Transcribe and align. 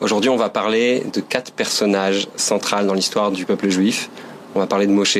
Aujourd'hui, 0.00 0.28
on 0.28 0.36
va 0.36 0.48
parler 0.48 1.04
de 1.14 1.20
quatre 1.20 1.52
personnages 1.52 2.26
centrales 2.34 2.86
dans 2.86 2.94
l'histoire 2.94 3.30
du 3.30 3.44
peuple 3.44 3.68
juif. 3.68 4.10
On 4.56 4.58
va 4.58 4.66
parler 4.66 4.88
de 4.88 4.92
Moshe, 4.92 5.16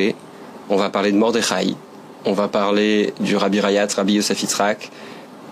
on 0.68 0.76
va 0.76 0.90
parler 0.90 1.12
de 1.12 1.16
Mordechai, 1.16 1.76
on 2.24 2.32
va 2.32 2.48
parler 2.48 3.14
du 3.20 3.36
Rabbi 3.36 3.60
Rayat, 3.60 3.86
Rabbi 3.96 4.14
Yosef 4.14 4.42
Yitzhak, 4.42 4.90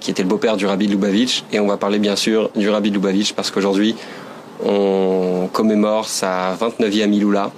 qui 0.01 0.11
était 0.11 0.25
le 0.25 0.29
beau-père 0.29 0.57
du 0.57 0.67
Rabbi 0.67 0.89
Lubavitch, 0.89 1.45
et 1.53 1.61
on 1.61 1.69
va 1.69 1.77
parler 1.77 2.01
bien 2.01 2.17
sûr 2.17 2.51
du 2.57 2.69
Rabbi 2.69 2.91
Lubavitch 2.91 3.33
parce 3.33 3.53
qu'aujourd'hui, 3.53 3.95
on 4.65 5.49
commémore 5.53 6.09
sa 6.09 6.57
29e 6.57 7.13
Iloula, 7.13 7.53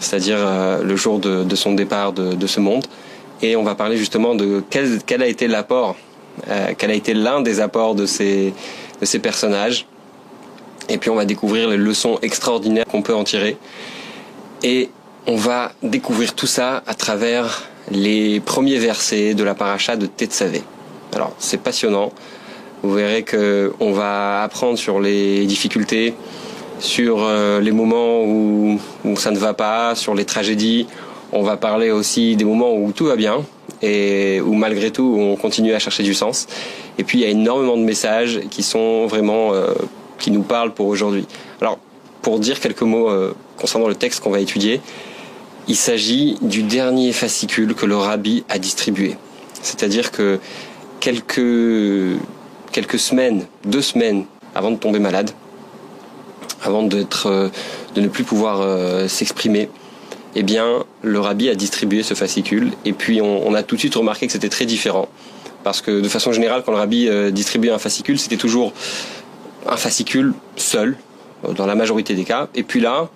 c'est-à-dire 0.00 0.38
euh, 0.38 0.82
le 0.82 0.96
jour 0.96 1.18
de, 1.18 1.54
son 1.54 1.74
départ 1.74 2.14
de, 2.14 2.46
ce 2.46 2.58
monde. 2.58 2.86
Et 3.42 3.54
on 3.54 3.62
va 3.62 3.74
parler 3.74 3.98
justement 3.98 4.34
de 4.34 4.64
quel, 4.70 5.22
a 5.22 5.26
été 5.26 5.46
l'apport, 5.46 5.94
euh, 6.48 6.72
quel 6.76 6.90
a 6.90 6.94
été 6.94 7.12
l'un 7.12 7.42
des 7.42 7.60
apports 7.60 7.94
de 7.94 8.06
ces, 8.06 8.54
de 9.00 9.04
ces 9.04 9.18
personnages 9.18 9.86
et 10.92 10.98
puis 10.98 11.08
on 11.08 11.14
va 11.14 11.24
découvrir 11.24 11.70
les 11.70 11.78
leçons 11.78 12.18
extraordinaires 12.20 12.84
qu'on 12.84 13.00
peut 13.00 13.14
en 13.14 13.24
tirer. 13.24 13.56
Et 14.62 14.90
on 15.26 15.36
va 15.36 15.72
découvrir 15.82 16.34
tout 16.34 16.46
ça 16.46 16.82
à 16.86 16.94
travers 16.94 17.62
les 17.90 18.40
premiers 18.40 18.76
versets 18.76 19.32
de 19.32 19.42
la 19.42 19.54
paracha 19.54 19.96
de 19.96 20.04
Tetzavé. 20.06 20.62
Alors 21.14 21.32
c'est 21.38 21.60
passionnant. 21.60 22.12
Vous 22.82 22.92
verrez 22.92 23.22
que 23.22 23.72
on 23.80 23.92
va 23.92 24.42
apprendre 24.42 24.76
sur 24.76 25.00
les 25.00 25.46
difficultés, 25.46 26.14
sur 26.78 27.22
euh, 27.22 27.60
les 27.60 27.72
moments 27.72 28.22
où, 28.24 28.78
où 29.04 29.16
ça 29.16 29.30
ne 29.30 29.38
va 29.38 29.54
pas, 29.54 29.94
sur 29.94 30.14
les 30.14 30.26
tragédies. 30.26 30.86
On 31.32 31.42
va 31.42 31.56
parler 31.56 31.90
aussi 31.90 32.36
des 32.36 32.44
moments 32.44 32.74
où 32.74 32.92
tout 32.92 33.06
va 33.06 33.16
bien 33.16 33.42
et 33.80 34.42
où 34.42 34.52
malgré 34.52 34.90
tout 34.90 35.16
on 35.18 35.36
continue 35.36 35.72
à 35.72 35.78
chercher 35.78 36.02
du 36.02 36.12
sens. 36.12 36.46
Et 36.98 37.04
puis 37.04 37.18
il 37.18 37.22
y 37.22 37.24
a 37.24 37.30
énormément 37.30 37.78
de 37.78 37.82
messages 37.82 38.40
qui 38.50 38.62
sont 38.62 39.06
vraiment 39.06 39.54
euh, 39.54 39.72
qui 40.22 40.30
nous 40.30 40.42
parle 40.42 40.72
pour 40.72 40.86
aujourd'hui. 40.86 41.26
Alors, 41.60 41.78
pour 42.22 42.38
dire 42.38 42.60
quelques 42.60 42.82
mots 42.82 43.10
euh, 43.10 43.34
concernant 43.58 43.88
le 43.88 43.96
texte 43.96 44.22
qu'on 44.22 44.30
va 44.30 44.38
étudier, 44.38 44.80
il 45.68 45.76
s'agit 45.76 46.36
du 46.40 46.62
dernier 46.62 47.12
fascicule 47.12 47.74
que 47.74 47.84
le 47.84 47.96
rabbi 47.96 48.44
a 48.48 48.58
distribué. 48.58 49.16
C'est-à-dire 49.62 50.12
que 50.12 50.38
quelques, 51.00 52.18
quelques 52.70 52.98
semaines, 52.98 53.46
deux 53.64 53.82
semaines 53.82 54.24
avant 54.54 54.70
de 54.70 54.76
tomber 54.76 55.00
malade, 55.00 55.32
avant 56.62 56.88
euh, 56.92 57.48
de 57.94 58.00
ne 58.00 58.08
plus 58.08 58.24
pouvoir 58.24 58.60
euh, 58.60 59.08
s'exprimer, 59.08 59.68
eh 60.36 60.44
bien, 60.44 60.84
le 61.02 61.18
rabbi 61.18 61.48
a 61.48 61.56
distribué 61.56 62.04
ce 62.04 62.14
fascicule. 62.14 62.70
Et 62.84 62.92
puis, 62.92 63.20
on 63.20 63.54
a 63.54 63.62
tout 63.62 63.74
de 63.74 63.80
suite 63.80 63.96
remarqué 63.96 64.26
que 64.26 64.32
c'était 64.32 64.48
très 64.48 64.64
différent. 64.64 65.08
Parce 65.62 65.82
que 65.82 66.00
de 66.00 66.08
façon 66.08 66.32
générale, 66.32 66.62
quand 66.64 66.72
le 66.72 66.78
rabbi 66.78 67.08
distribuait 67.30 67.70
un 67.70 67.78
fascicule, 67.78 68.18
c'était 68.18 68.38
toujours 68.38 68.72
un 69.66 69.76
fascicule 69.76 70.34
seul, 70.56 70.96
euh, 71.44 71.52
dans 71.52 71.66
la 71.66 71.74
majorité 71.74 72.14
des 72.14 72.24
cas. 72.24 72.48
Et 72.54 72.62
puis 72.62 72.80
là, 72.80 73.08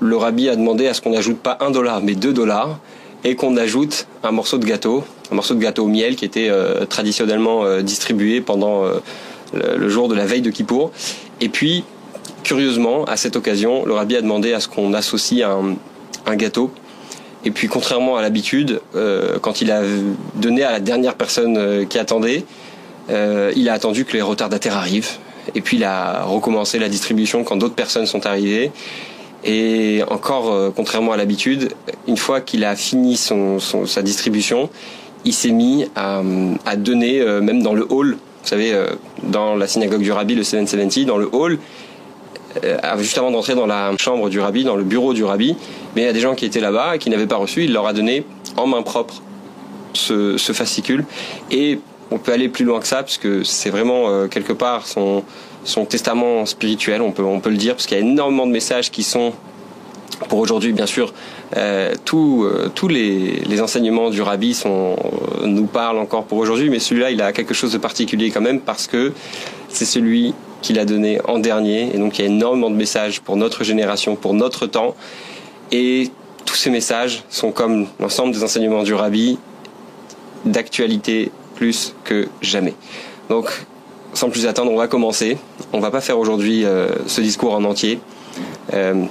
le 0.00 0.16
rabbi 0.16 0.48
a 0.48 0.56
demandé 0.56 0.86
à 0.86 0.94
ce 0.94 1.00
qu'on 1.00 1.10
n'ajoute 1.10 1.38
pas 1.38 1.58
un 1.60 1.70
dollar, 1.70 2.00
mais 2.02 2.14
deux 2.14 2.32
dollars, 2.32 2.78
et 3.24 3.34
qu'on 3.34 3.56
ajoute 3.56 4.06
un 4.22 4.30
morceau 4.30 4.58
de 4.58 4.64
gâteau, 4.64 5.04
un 5.32 5.34
morceau 5.34 5.54
de 5.54 5.60
gâteau 5.60 5.84
au 5.84 5.88
miel 5.88 6.16
qui 6.16 6.24
était 6.24 6.48
euh, 6.48 6.84
traditionnellement 6.84 7.64
euh, 7.64 7.82
distribué 7.82 8.40
pendant 8.40 8.84
le, 9.52 9.88
jour 9.88 10.08
de 10.08 10.14
la 10.14 10.24
veille 10.24 10.42
de 10.42 10.50
Kippour. 10.50 10.92
Et 11.40 11.48
puis, 11.48 11.84
curieusement, 12.44 13.04
à 13.04 13.16
cette 13.16 13.36
occasion, 13.36 13.84
le 13.84 13.94
rabbi 13.94 14.16
a 14.16 14.22
demandé 14.22 14.52
à 14.52 14.60
ce 14.60 14.68
qu'on 14.68 14.94
associe 14.94 15.46
un, 15.46 16.36
gâteau. 16.36 16.70
Et 17.44 17.50
puis, 17.50 17.68
contrairement 17.68 18.16
à 18.16 18.22
l'habitude, 18.22 18.80
quand 19.40 19.62
il 19.62 19.70
a 19.70 19.80
donné 20.34 20.62
à 20.62 20.72
la 20.72 20.80
dernière 20.80 21.14
personne 21.14 21.86
qui 21.86 21.98
attendait, 21.98 22.44
il 23.08 23.68
a 23.68 23.72
attendu 23.72 24.04
que 24.04 24.12
les 24.12 24.22
retardataires 24.22 24.76
arrivent 24.76 25.18
et 25.54 25.60
puis 25.60 25.76
il 25.76 25.84
a 25.84 26.24
recommencé 26.24 26.78
la 26.78 26.88
distribution 26.88 27.44
quand 27.44 27.56
d'autres 27.56 27.74
personnes 27.74 28.06
sont 28.06 28.26
arrivées. 28.26 28.70
Et 29.44 30.02
encore, 30.10 30.52
euh, 30.52 30.70
contrairement 30.74 31.12
à 31.12 31.16
l'habitude, 31.16 31.70
une 32.06 32.16
fois 32.16 32.40
qu'il 32.40 32.64
a 32.64 32.74
fini 32.74 33.16
son, 33.16 33.58
sa 33.60 34.02
distribution, 34.02 34.68
il 35.24 35.32
s'est 35.32 35.50
mis 35.50 35.86
à, 35.94 36.22
donner, 36.76 37.20
euh, 37.20 37.40
même 37.40 37.62
dans 37.62 37.74
le 37.74 37.86
hall, 37.88 38.12
vous 38.12 38.48
savez, 38.48 38.72
euh, 38.72 38.86
dans 39.22 39.54
la 39.54 39.66
synagogue 39.66 40.02
du 40.02 40.10
rabbi, 40.10 40.34
le 40.34 40.42
770, 40.42 41.06
dans 41.06 41.18
le 41.18 41.28
hall, 41.32 41.58
juste 42.98 43.18
avant 43.18 43.30
d'entrer 43.30 43.54
dans 43.54 43.66
la 43.66 43.92
chambre 43.98 44.28
du 44.30 44.40
rabbi, 44.40 44.64
dans 44.64 44.74
le 44.74 44.82
bureau 44.82 45.14
du 45.14 45.22
rabbi, 45.22 45.54
mais 45.94 46.02
il 46.02 46.04
y 46.06 46.08
a 46.08 46.12
des 46.12 46.20
gens 46.20 46.34
qui 46.34 46.44
étaient 46.44 46.60
là-bas 46.60 46.96
et 46.96 46.98
qui 46.98 47.08
n'avaient 47.10 47.26
pas 47.26 47.36
reçu, 47.36 47.64
il 47.64 47.72
leur 47.72 47.86
a 47.86 47.92
donné 47.92 48.24
en 48.56 48.66
main 48.66 48.82
propre 48.82 49.22
ce, 49.92 50.36
ce 50.38 50.52
fascicule. 50.52 51.04
Et 51.50 51.78
on 52.10 52.18
peut 52.18 52.32
aller 52.32 52.48
plus 52.48 52.64
loin 52.64 52.80
que 52.80 52.86
ça, 52.86 52.96
parce 52.96 53.18
que 53.18 53.44
c'est 53.44 53.70
vraiment 53.70 54.08
euh, 54.08 54.28
quelque 54.28 54.52
part 54.52 54.86
son, 54.86 55.22
son 55.64 55.84
testament 55.84 56.46
spirituel, 56.46 57.02
on 57.02 57.12
peut, 57.12 57.22
on 57.22 57.40
peut 57.40 57.50
le 57.50 57.56
dire, 57.56 57.74
parce 57.74 57.86
qu'il 57.86 57.98
y 57.98 58.00
a 58.00 58.04
énormément 58.04 58.46
de 58.46 58.52
messages 58.52 58.90
qui 58.90 59.02
sont, 59.02 59.32
pour 60.28 60.38
aujourd'hui 60.38 60.72
bien 60.72 60.86
sûr, 60.86 61.12
euh, 61.56 61.94
tous 62.04 62.44
euh, 62.44 62.70
tous 62.74 62.88
les, 62.88 63.40
les, 63.46 63.60
enseignements 63.60 64.10
du 64.10 64.22
rabbi 64.22 64.54
sont, 64.54 64.96
nous 65.44 65.66
parlent 65.66 65.98
encore 65.98 66.24
pour 66.24 66.38
aujourd'hui, 66.38 66.70
mais 66.70 66.78
celui-là, 66.78 67.10
il 67.10 67.20
a 67.22 67.32
quelque 67.32 67.54
chose 67.54 67.72
de 67.72 67.78
particulier 67.78 68.30
quand 68.30 68.40
même, 68.40 68.60
parce 68.60 68.86
que 68.86 69.12
c'est 69.68 69.86
celui 69.86 70.34
qu'il 70.62 70.78
a 70.78 70.84
donné 70.84 71.20
en 71.26 71.38
dernier, 71.38 71.94
et 71.94 71.98
donc 71.98 72.18
il 72.18 72.24
y 72.24 72.28
a 72.28 72.30
énormément 72.30 72.70
de 72.70 72.76
messages 72.76 73.20
pour 73.20 73.36
notre 73.36 73.64
génération, 73.64 74.16
pour 74.16 74.34
notre 74.34 74.66
temps, 74.66 74.94
et 75.70 76.10
tous 76.46 76.54
ces 76.54 76.70
messages 76.70 77.24
sont 77.28 77.52
comme 77.52 77.86
l'ensemble 78.00 78.32
des 78.32 78.42
enseignements 78.42 78.82
du 78.82 78.94
rabbi, 78.94 79.38
d'actualité 80.46 81.30
plus 81.58 81.94
que 82.04 82.28
jamais. 82.40 82.74
Donc, 83.28 83.50
sans 84.14 84.30
plus 84.30 84.46
attendre, 84.46 84.70
on 84.70 84.76
va 84.76 84.86
commencer. 84.86 85.36
On 85.72 85.80
va 85.80 85.90
pas 85.90 86.00
faire 86.00 86.18
aujourd'hui 86.18 86.64
euh, 86.64 86.88
ce 87.08 87.20
discours 87.20 87.52
en 87.52 87.64
entier. 87.64 87.98
Euh, 88.72 89.04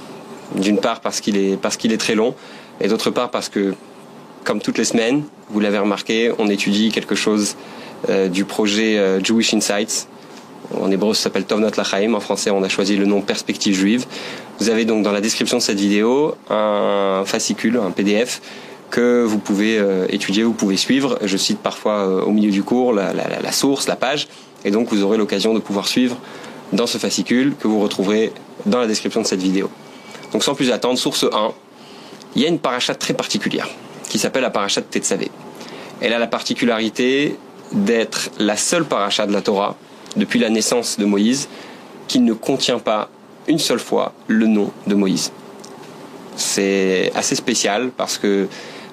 d'une 0.54 0.78
part 0.78 1.00
parce 1.00 1.20
qu'il 1.20 1.36
est 1.36 1.58
parce 1.60 1.76
qu'il 1.76 1.92
est 1.92 1.98
très 1.98 2.14
long, 2.14 2.34
et 2.80 2.88
d'autre 2.88 3.10
part 3.10 3.30
parce 3.30 3.50
que, 3.50 3.74
comme 4.44 4.60
toutes 4.62 4.78
les 4.78 4.86
semaines, 4.86 5.24
vous 5.50 5.60
l'avez 5.60 5.78
remarqué, 5.78 6.32
on 6.38 6.48
étudie 6.48 6.90
quelque 6.90 7.14
chose 7.14 7.56
euh, 8.08 8.28
du 8.28 8.46
projet 8.46 9.20
Jewish 9.22 9.52
Insights. 9.52 10.08
En 10.80 10.90
hébreu, 10.90 11.12
ça 11.12 11.24
s'appelle 11.24 11.44
Tovnot 11.44 11.70
Lachaim. 11.76 12.14
En 12.14 12.20
français, 12.20 12.50
on 12.50 12.62
a 12.62 12.68
choisi 12.70 12.96
le 12.96 13.04
nom 13.04 13.20
Perspective 13.20 13.74
Juive. 13.74 14.06
Vous 14.58 14.70
avez 14.70 14.86
donc 14.86 15.02
dans 15.02 15.12
la 15.12 15.20
description 15.20 15.58
de 15.58 15.62
cette 15.62 15.80
vidéo 15.80 16.34
un 16.48 17.24
fascicule, 17.26 17.76
un 17.76 17.90
PDF 17.90 18.40
que 18.90 19.24
vous 19.24 19.38
pouvez 19.38 19.78
euh, 19.78 20.06
étudier, 20.08 20.42
vous 20.42 20.52
pouvez 20.52 20.76
suivre. 20.76 21.18
Je 21.22 21.36
cite 21.36 21.58
parfois 21.58 22.06
euh, 22.06 22.22
au 22.22 22.30
milieu 22.30 22.50
du 22.50 22.62
cours 22.62 22.92
la, 22.92 23.52
source, 23.52 23.88
la 23.88 23.96
page, 23.96 24.28
et 24.64 24.70
donc 24.70 24.88
vous 24.88 25.02
aurez 25.02 25.18
l'occasion 25.18 25.54
de 25.54 25.58
pouvoir 25.58 25.86
suivre 25.86 26.16
dans 26.72 26.86
ce 26.86 26.98
fascicule 26.98 27.54
que 27.58 27.68
vous 27.68 27.80
retrouverez 27.80 28.32
dans 28.66 28.80
la 28.80 28.86
description 28.86 29.22
de 29.22 29.26
cette 29.26 29.42
vidéo. 29.42 29.70
Donc 30.32 30.42
sans 30.42 30.54
plus 30.54 30.70
attendre, 30.70 30.98
source 30.98 31.24
1, 31.24 31.52
il 32.36 32.42
y 32.42 32.44
a 32.44 32.48
une 32.48 32.58
paracha 32.58 32.94
très 32.94 33.14
particulière 33.14 33.68
qui 34.08 34.18
s'appelle 34.18 34.42
la 34.42 34.50
paracha 34.50 34.80
de 34.80 34.86
Tetzavé. 34.86 35.30
Elle 36.00 36.12
a 36.12 36.18
la 36.18 36.26
particularité 36.26 37.36
d'être 37.72 38.30
la 38.38 38.56
seule 38.56 38.84
paracha 38.84 39.26
de 39.26 39.32
la 39.32 39.42
Torah 39.42 39.76
depuis 40.16 40.38
la 40.38 40.50
naissance 40.50 40.98
de 40.98 41.04
Moïse 41.04 41.48
qui 42.06 42.20
ne 42.20 42.32
contient 42.32 42.78
pas 42.78 43.10
une 43.46 43.58
seule 43.58 43.78
fois 43.78 44.12
le 44.26 44.46
nom 44.46 44.70
de 44.86 44.94
Moïse. 44.94 45.32
C'est 46.36 47.10
assez 47.14 47.34
spécial 47.34 47.90
parce 47.96 48.18
que 48.18 48.46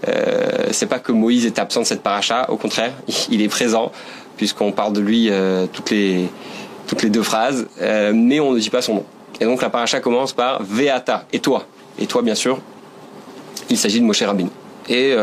euh, 0.07 0.67
c'est 0.72 0.85
pas 0.85 1.00
que 1.00 1.11
Moïse 1.11 1.45
est 1.45 1.59
absent 1.59 1.81
de 1.81 1.85
cette 1.85 2.01
paracha, 2.01 2.50
au 2.50 2.57
contraire, 2.57 2.94
il 3.29 3.41
est 3.41 3.47
présent 3.47 3.91
puisqu'on 4.38 4.72
parle 4.72 4.94
de 4.94 5.00
lui 5.00 5.29
euh, 5.29 5.66
toutes 5.72 5.91
les 5.91 6.29
deux 7.09 7.23
phrases, 7.23 7.67
euh, 7.81 8.11
mais 8.13 8.39
on 8.39 8.51
ne 8.51 8.59
dit 8.59 8.69
pas 8.69 8.81
son 8.81 8.95
nom. 8.95 9.05
Et 9.39 9.45
donc 9.45 9.61
la 9.61 9.69
paracha 9.69 10.00
commence 10.00 10.34
par 10.34 10.61
Veata 10.63 11.25
et 11.31 11.39
toi 11.39 11.66
et 12.00 12.05
toi 12.05 12.22
bien 12.22 12.35
sûr. 12.35 12.59
Il 13.69 13.78
s'agit 13.78 14.00
de 14.00 14.05
Moshe 14.05 14.22
Rabin. 14.22 14.47
Et 14.88 15.16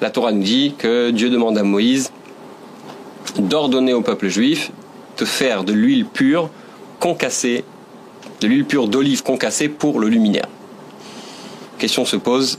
la 0.00 0.10
Torah 0.10 0.32
nous 0.32 0.42
dit 0.42 0.74
que 0.78 1.10
Dieu 1.10 1.28
demande 1.28 1.58
à 1.58 1.62
Moïse 1.62 2.10
d'ordonner 3.38 3.92
au 3.92 4.00
peuple 4.00 4.28
juif 4.28 4.70
de 5.18 5.24
faire 5.24 5.64
de 5.64 5.72
l'huile 5.72 6.06
pure 6.06 6.48
concassée, 7.00 7.64
de 8.40 8.46
l'huile 8.46 8.64
pure 8.64 8.88
d'olive 8.88 9.22
concassée 9.22 9.68
pour 9.68 10.00
le 10.00 10.08
luminaire. 10.08 10.46
Question 11.78 12.04
se 12.04 12.16
pose 12.16 12.58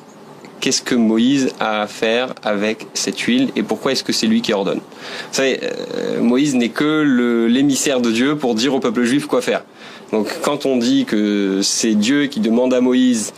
qu'est-ce 0.60 0.82
que 0.82 0.96
Moïse 0.96 1.50
a 1.60 1.82
à 1.82 1.88
faire 1.88 2.34
avec 2.44 2.88
cette 2.94 3.20
huile 3.20 3.50
et 3.56 3.64
pourquoi 3.64 3.92
est-ce 3.92 4.04
que 4.04 4.14
c'est 4.14 4.28
lui 4.28 4.42
qui 4.42 4.54
ordonne 4.54 4.80
Vous 4.80 5.34
savez, 5.34 5.60
euh, 5.64 6.22
Moïse 6.22 6.56
n'est 6.56 6.70
que 6.70 7.48
l'émissaire 7.48 8.02
de 8.02 8.12
Dieu 8.12 8.38
pour 8.38 8.56
dire 8.56 8.74
au 8.74 8.80
peuple 8.80 9.04
juif 9.04 9.26
quoi 9.26 9.42
faire. 9.42 9.64
Donc 10.12 10.28
quand 10.42 10.66
on 10.66 10.78
dit 10.78 11.06
que 11.06 11.62
c'est 11.62 11.96
Dieu 11.96 12.28
qui 12.28 12.40
demande 12.40 12.74
à 12.74 12.82
Moïse 12.82 13.34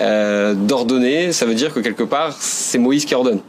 euh, 0.00 0.54
d'ordonner, 0.54 1.32
ça 1.32 1.46
veut 1.46 1.54
dire 1.54 1.72
que 1.72 1.80
quelque 1.80 2.02
part 2.02 2.36
c'est 2.38 2.78
Moïse 2.78 3.04
qui 3.04 3.14
ordonne. 3.14 3.40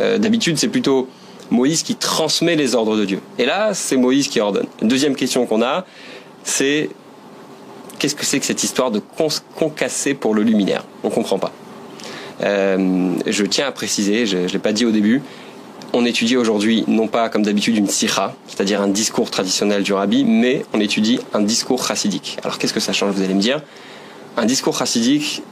Euh, 0.00 0.18
d'habitude 0.18 0.58
c'est 0.58 0.68
plutôt 0.68 1.08
Moïse 1.50 1.82
qui 1.82 1.94
transmet 1.94 2.56
les 2.56 2.74
ordres 2.74 2.96
de 2.96 3.04
Dieu. 3.04 3.20
Et 3.38 3.46
là 3.46 3.72
c'est 3.72 3.96
Moïse 3.96 4.28
qui 4.28 4.40
ordonne. 4.40 4.66
deuxième 4.82 5.16
question 5.16 5.46
qu'on 5.46 5.62
a, 5.62 5.84
c'est 6.44 6.90
qu'est-ce 7.98 8.14
que 8.14 8.24
c'est 8.24 8.40
que 8.40 8.46
cette 8.46 8.62
histoire 8.62 8.90
de 8.90 9.00
concasser 9.54 10.14
pour 10.14 10.34
le 10.34 10.42
luminaire? 10.42 10.84
On 11.02 11.10
comprend 11.10 11.38
pas. 11.38 11.52
Euh, 12.42 13.14
je 13.26 13.44
tiens 13.44 13.66
à 13.66 13.72
préciser, 13.72 14.26
je 14.26 14.38
ne 14.38 14.46
l'ai 14.48 14.58
pas 14.58 14.72
dit 14.72 14.84
au 14.84 14.90
début, 14.90 15.22
on 15.92 16.04
étudie 16.04 16.36
aujourd'hui 16.36 16.84
non 16.86 17.06
pas 17.06 17.28
comme 17.28 17.42
d'habitude 17.42 17.76
une 17.76 17.88
sira, 17.88 18.34
c'est-à-dire 18.46 18.82
un 18.82 18.88
discours 18.88 19.30
traditionnel 19.30 19.82
du 19.82 19.92
rabbi, 19.92 20.24
mais 20.24 20.64
on 20.74 20.80
étudie 20.80 21.20
un 21.32 21.40
discours 21.40 21.86
chassidique. 21.86 22.36
Alors 22.42 22.58
qu'est-ce 22.58 22.74
que 22.74 22.80
ça 22.80 22.92
change, 22.92 23.14
vous 23.14 23.22
allez 23.22 23.34
me 23.34 23.40
dire? 23.40 23.62
Un 24.36 24.44
discours 24.44 24.76
chassidique, 24.76 25.42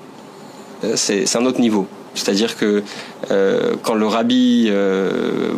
euh, 0.84 0.92
c'est 0.96 1.36
un 1.36 1.46
autre 1.46 1.60
niveau. 1.60 1.86
C'est-à-dire 2.14 2.56
que 2.56 2.82
euh, 3.30 3.74
quand 3.82 3.94
le 3.94 4.06
rabbi 4.06 4.70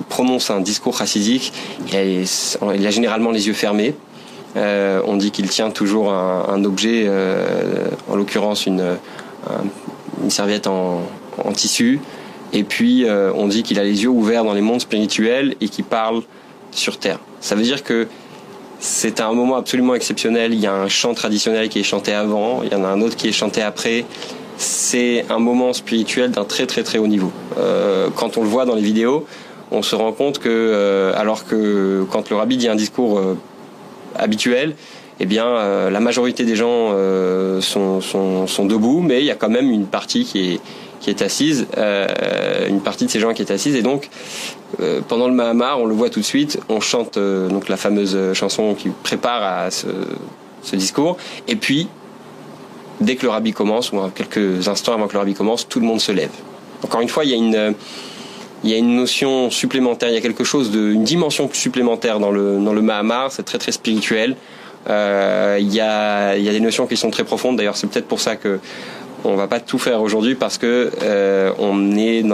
prononce 0.08 0.50
un 0.50 0.60
discours 0.60 0.96
chassidique, 0.96 1.52
il 1.92 1.96
a, 1.96 2.90
généralement 2.90 3.30
les 3.30 3.48
yeux 3.48 3.52
fermés. 3.52 3.94
on 4.54 5.16
dit 5.16 5.32
qu'il 5.32 5.48
tient 5.50 5.70
toujours 5.70 6.12
un, 6.12 6.64
objet, 6.64 7.10
en 8.08 8.16
l'occurrence 8.16 8.64
une, 8.64 8.96
serviette 10.30 10.66
en, 10.66 11.02
en 11.44 11.52
tissu, 11.52 12.00
et 12.52 12.64
puis, 12.64 13.04
euh, 13.04 13.32
on 13.34 13.48
dit 13.48 13.62
qu'il 13.62 13.78
a 13.78 13.84
les 13.84 14.02
yeux 14.02 14.08
ouverts 14.08 14.44
dans 14.44 14.54
les 14.54 14.60
mondes 14.60 14.80
spirituels 14.80 15.54
et 15.60 15.68
qu'il 15.68 15.84
parle 15.84 16.22
sur 16.70 16.98
Terre. 16.98 17.18
Ça 17.40 17.54
veut 17.54 17.62
dire 17.62 17.82
que 17.82 18.06
c'est 18.78 19.20
un 19.20 19.32
moment 19.32 19.56
absolument 19.56 19.94
exceptionnel. 19.94 20.54
Il 20.54 20.60
y 20.60 20.66
a 20.66 20.74
un 20.74 20.88
chant 20.88 21.14
traditionnel 21.14 21.68
qui 21.68 21.80
est 21.80 21.84
chanté 21.84 22.12
avant, 22.12 22.62
il 22.62 22.72
y 22.72 22.74
en 22.74 22.84
a 22.84 22.88
un 22.88 23.00
autre 23.00 23.16
qui 23.16 23.28
est 23.28 23.32
chanté 23.32 23.62
après. 23.62 24.04
C'est 24.58 25.26
un 25.28 25.38
moment 25.38 25.72
spirituel 25.72 26.30
d'un 26.30 26.44
très 26.44 26.66
très 26.66 26.82
très 26.82 26.98
haut 26.98 27.06
niveau. 27.06 27.30
Euh, 27.58 28.08
quand 28.14 28.38
on 28.38 28.42
le 28.42 28.48
voit 28.48 28.64
dans 28.64 28.74
les 28.74 28.82
vidéos, 28.82 29.26
on 29.70 29.82
se 29.82 29.94
rend 29.96 30.12
compte 30.12 30.38
que, 30.38 30.48
euh, 30.48 31.12
alors 31.16 31.44
que 31.46 32.06
quand 32.10 32.30
le 32.30 32.36
rabbi 32.36 32.56
dit 32.56 32.68
un 32.68 32.76
discours 32.76 33.20
habituel, 34.14 34.76
eh 35.18 35.26
bien, 35.26 35.90
la 35.90 36.00
majorité 36.00 36.44
des 36.44 36.56
gens 36.56 36.90
sont, 37.60 38.66
debout, 38.66 39.00
mais 39.00 39.20
il 39.20 39.26
y 39.26 39.30
a 39.30 39.34
quand 39.34 39.48
même 39.50 39.70
une 39.70 39.86
partie 39.86 40.24
qui 40.24 40.52
est, 40.54 40.60
qui 41.06 41.10
est 41.10 41.22
assise, 41.22 41.68
euh, 41.78 42.66
une 42.68 42.80
partie 42.80 43.06
de 43.06 43.10
ces 43.10 43.20
gens 43.20 43.32
qui 43.32 43.40
est 43.40 43.52
assise, 43.52 43.76
et 43.76 43.82
donc 43.82 44.10
euh, 44.80 45.00
pendant 45.06 45.28
le 45.28 45.34
Mahamar, 45.34 45.80
on 45.80 45.86
le 45.86 45.94
voit 45.94 46.10
tout 46.10 46.18
de 46.18 46.24
suite, 46.24 46.58
on 46.68 46.80
chante 46.80 47.16
euh, 47.16 47.48
donc 47.48 47.68
la 47.68 47.76
fameuse 47.76 48.32
chanson 48.32 48.74
qui 48.74 48.88
prépare 49.04 49.40
à 49.40 49.70
ce, 49.70 49.86
ce, 50.62 50.74
discours, 50.74 51.16
et 51.46 51.54
puis 51.54 51.86
dès 53.00 53.14
que 53.14 53.22
le 53.22 53.30
rabbi 53.30 53.52
commence, 53.52 53.92
ou 53.92 54.00
quelques 54.16 54.66
instants 54.66 54.94
avant 54.94 55.06
que 55.06 55.12
le 55.12 55.20
rabbi 55.20 55.34
commence, 55.34 55.68
tout 55.68 55.78
le 55.78 55.86
monde 55.86 56.00
se 56.00 56.10
lève. 56.10 56.32
Encore 56.82 57.00
une 57.00 57.08
fois, 57.08 57.24
il 57.24 57.30
y 57.30 57.34
a 57.34 57.36
une 57.36 57.74
il 58.64 58.70
y 58.70 58.74
a 58.74 58.78
une 58.78 58.96
notion 58.96 59.48
supplémentaire, 59.50 60.08
il 60.08 60.14
y 60.14 60.18
a 60.18 60.20
quelque 60.20 60.42
chose 60.42 60.72
de, 60.72 60.90
une 60.90 61.04
dimension 61.04 61.48
supplémentaire 61.52 62.18
dans 62.18 62.32
le 62.32 62.58
dans 62.58 62.72
le 62.72 62.82
Mahamar, 62.82 63.30
c'est 63.30 63.44
très 63.44 63.58
très 63.58 63.70
spirituel. 63.70 64.34
Il 64.88 65.72
y 65.72 65.80
a 65.80 66.36
il 66.36 66.42
y 66.42 66.48
a 66.48 66.52
des 66.52 66.60
notions 66.68 66.88
qui 66.88 66.96
sont 66.96 67.10
très 67.10 67.22
profondes. 67.22 67.56
D'ailleurs, 67.56 67.76
c'est 67.76 67.86
peut-être 67.86 68.08
pour 68.08 68.20
ça 68.20 68.34
que 68.34 68.58
on 69.26 69.34
va 69.36 69.48
pas 69.48 69.60
tout 69.60 69.78
faire 69.78 70.00
aujourd'hui 70.02 70.34
parce 70.34 70.56
que 70.56 70.90
euh, 71.02 71.52
on 71.58 71.96
est 71.96 72.24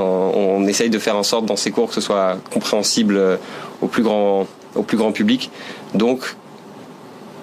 essaye 0.69 0.91
de 0.91 0.99
faire 0.99 1.17
en 1.17 1.23
sorte 1.23 1.47
dans 1.47 1.57
ces 1.57 1.71
cours 1.71 1.89
que 1.89 1.95
ce 1.95 2.01
soit 2.01 2.39
compréhensible 2.53 3.17
euh, 3.17 3.37
au 3.81 3.87
plus 3.87 4.03
grand, 4.03 4.47
au 4.75 4.83
plus 4.83 4.97
grand 4.97 5.13
public. 5.13 5.51
Donc, 5.95 6.37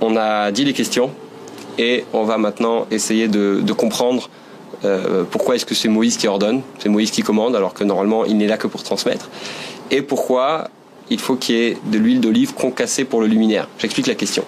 on 0.01 0.16
a 0.16 0.51
dit 0.51 0.63
les 0.66 0.74
questions 0.74 1.12
et 1.78 2.06
on 2.13 2.24
va 2.24 2.38
maintenant 2.38 2.86
essayer 2.92 3.28
de, 3.28 3.63
comprendre 3.74 4.30
euh, 4.86 5.24
pourquoi 5.30 5.56
est-ce 5.56 5.66
que 5.66 5.75
c'est 5.75 5.90
Moïse 5.90 6.18
qui 6.18 6.28
ordonne, 6.28 6.62
c'est 6.78 6.90
Moïse 6.90 7.12
qui 7.12 7.22
commande 7.22 7.56
alors 7.56 7.74
que 7.74 7.84
normalement 7.84 8.25
il 8.25 8.38
n'est 8.38 8.48
là 8.48 8.57
que 8.57 8.68
pour 8.68 8.84
transmettre, 8.84 9.30
et 9.92 10.01
pourquoi 10.01 10.69
il 11.10 11.19
faut 11.19 11.36
qu'il 11.36 11.56
y 11.56 11.60
ait 11.60 11.78
de 11.86 11.98
l'huile 11.98 12.22
d'olive 12.22 12.54
concassée 12.54 13.04
pour 13.04 13.19
le 13.19 13.28
luminaire. 13.28 13.68
J'explique 13.80 14.07
la 14.07 14.16
question. 14.16 14.44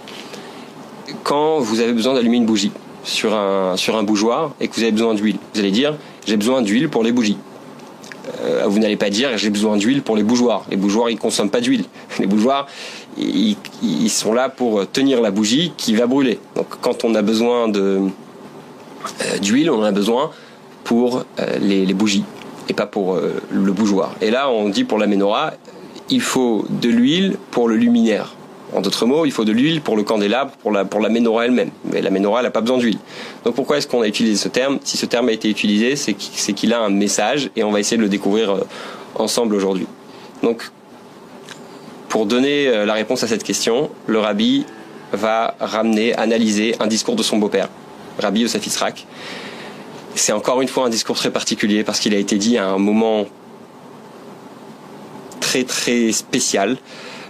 Quand 1.24 1.59
vous 1.59 1.80
avez 1.80 1.92
besoin 1.92 2.13
d'allumer 2.13 2.38
une 2.38 2.45
bougie, 2.45 2.71
sur 3.03 3.33
un, 3.36 3.77
sur 3.77 3.95
un 3.95 4.03
bougeoir 4.03 4.51
et 4.59 4.68
que 4.68 4.75
vous 4.75 4.83
avez 4.83 4.92
besoin 4.92 5.13
d'huile. 5.13 5.38
Vous 5.53 5.59
allez 5.59 5.71
dire 5.71 5.95
j'ai 6.25 6.38
besoin 6.38 6.62
d'huile 6.62 6.89
pour 6.89 7.03
les 7.03 7.12
bougies. 7.12 7.38
Euh, 8.44 8.65
vous 8.68 8.80
n'allez 8.80 8.98
pas 8.98 9.09
dire 9.09 9.38
j'ai 9.38 9.50
besoin 9.50 9.77
d'huile 9.77 10.01
pour 10.01 10.15
les 10.15 10.24
bougeoirs. 10.24 10.65
Les 10.69 10.77
bougeoirs 10.77 11.09
ils 11.09 11.18
consomment 11.18 11.50
pas 11.50 11.62
d'huile. 11.62 11.86
Les 12.19 12.27
bougeoirs 12.27 12.68
ils, 13.18 13.57
ils, 13.83 14.09
sont 14.09 14.33
là 14.33 14.50
pour 14.50 14.89
tenir 14.89 15.21
la 15.21 15.31
bougie 15.31 15.74
qui 15.77 15.95
va 15.95 16.07
brûler. 16.07 16.39
Donc 16.56 16.68
quand 16.81 17.03
on 17.03 17.15
a 17.15 17.21
besoin 17.21 17.68
de 17.68 18.00
euh, 19.21 19.38
d'huile, 19.39 19.69
on 19.71 19.80
en 19.80 19.83
a 19.83 19.92
besoin 19.92 20.31
pour 20.83 21.24
euh, 21.39 21.57
les, 21.59 21.86
les, 21.86 21.94
bougies 21.94 22.24
et 22.69 22.74
pas 22.74 22.86
pour 22.86 23.18
le 23.50 23.71
bougeoir. 23.71 24.13
Et 24.21 24.31
là 24.31 24.50
on 24.50 24.69
dit 24.69 24.83
pour 24.83 24.98
la 24.98 25.07
menorah 25.07 25.53
il 26.12 26.21
faut 26.21 26.65
de 26.69 26.89
l'huile 26.89 27.38
pour 27.50 27.68
le 27.68 27.75
luminaire. 27.75 28.36
En 28.73 28.81
d'autres 28.81 29.06
mots, 29.06 29.25
il 29.25 29.31
faut 29.31 29.44
de 29.44 29.51
l'huile 29.51 29.81
pour 29.81 29.97
le 29.97 30.03
candélabre, 30.03 30.51
pour 30.62 30.71
la, 30.71 30.85
pour 30.85 31.01
menorah 31.01 31.45
elle-même. 31.45 31.71
Mais 31.91 32.01
la 32.01 32.09
menorah, 32.09 32.41
n'a 32.41 32.51
pas 32.51 32.62
besoin 32.62 32.77
d'huile. 32.77 33.00
Donc 33.44 33.56
pourquoi 33.56 33.77
est-ce 33.77 33.88
qu'on 33.88 34.01
a 34.01 34.07
utilisé 34.07 34.38
ce 34.38 34.47
terme? 34.47 34.79
Si 34.83 34.97
ce 34.97 35.06
terme 35.06 35.29
a 35.29 35.33
été 35.33 35.50
utilisé, 35.50 35.95
c'est 35.95 36.13
qu'il 36.13 36.73
a 36.73 36.79
un 36.79 36.89
message 36.89 37.50
et 37.56 37.63
on 37.63 37.71
va 37.71 37.79
essayer 37.79 37.97
de 37.97 38.03
le 38.03 38.09
découvrir 38.09 38.51
euh, 38.51 38.62
ensemble 39.15 39.56
aujourd'hui. 39.56 39.88
Donc, 40.41 40.71
pour 42.07 42.25
donner 42.25 42.68
euh, 42.68 42.85
la 42.85 42.94
réponse 42.94 43.23
à 43.23 43.27
cette 43.27 43.44
question, 43.44 43.89
le 44.07 44.19
rabbi 44.19 44.65
va 45.13 45.56
ramener, 45.59 46.13
analyser 46.15 46.75
un 46.79 46.88
discours 46.88 47.15
de 47.15 47.24
son 47.24 47.38
beau-père, 47.38 47.69
Rabbi 48.19 48.41
Yosef 48.41 48.65
Israq. 48.65 49.06
C'est 50.15 50.33
encore 50.33 50.62
une 50.62 50.67
fois 50.67 50.85
un 50.85 50.89
discours 50.89 51.15
très 51.15 51.31
particulier 51.31 51.83
parce 51.83 52.00
qu'il 52.00 52.13
a 52.13 52.17
été 52.17 52.38
dit 52.38 52.57
à 52.57 52.67
un 52.67 52.77
moment 52.77 53.25
très 55.39 55.63
très 55.63 56.12
spécial. 56.12 56.77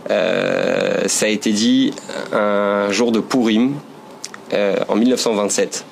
Euh, 0.09 1.07
ça 1.07 1.25
a 1.25 1.29
été 1.29 1.51
dit 1.51 1.91
un 2.31 2.91
jour 2.91 3.11
de 3.11 3.19
Purim 3.19 3.75
euh, 4.53 4.77
en 4.87 4.95
1927. 4.95 5.85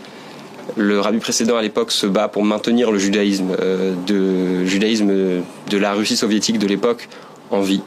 Le 0.77 0.99
rabbi 0.99 1.19
précédent 1.19 1.57
à 1.57 1.61
l'époque 1.61 1.91
se 1.91 2.05
bat 2.05 2.27
pour 2.27 2.43
maintenir 2.43 2.91
le 2.91 2.99
judaïsme, 2.99 3.55
euh, 3.59 3.93
de, 4.07 4.65
judaïsme 4.65 5.07
de 5.07 5.77
la 5.77 5.93
Russie 5.93 6.17
soviétique 6.17 6.59
de 6.59 6.67
l'époque 6.67 7.09
en 7.51 7.61
vie. 7.61 7.81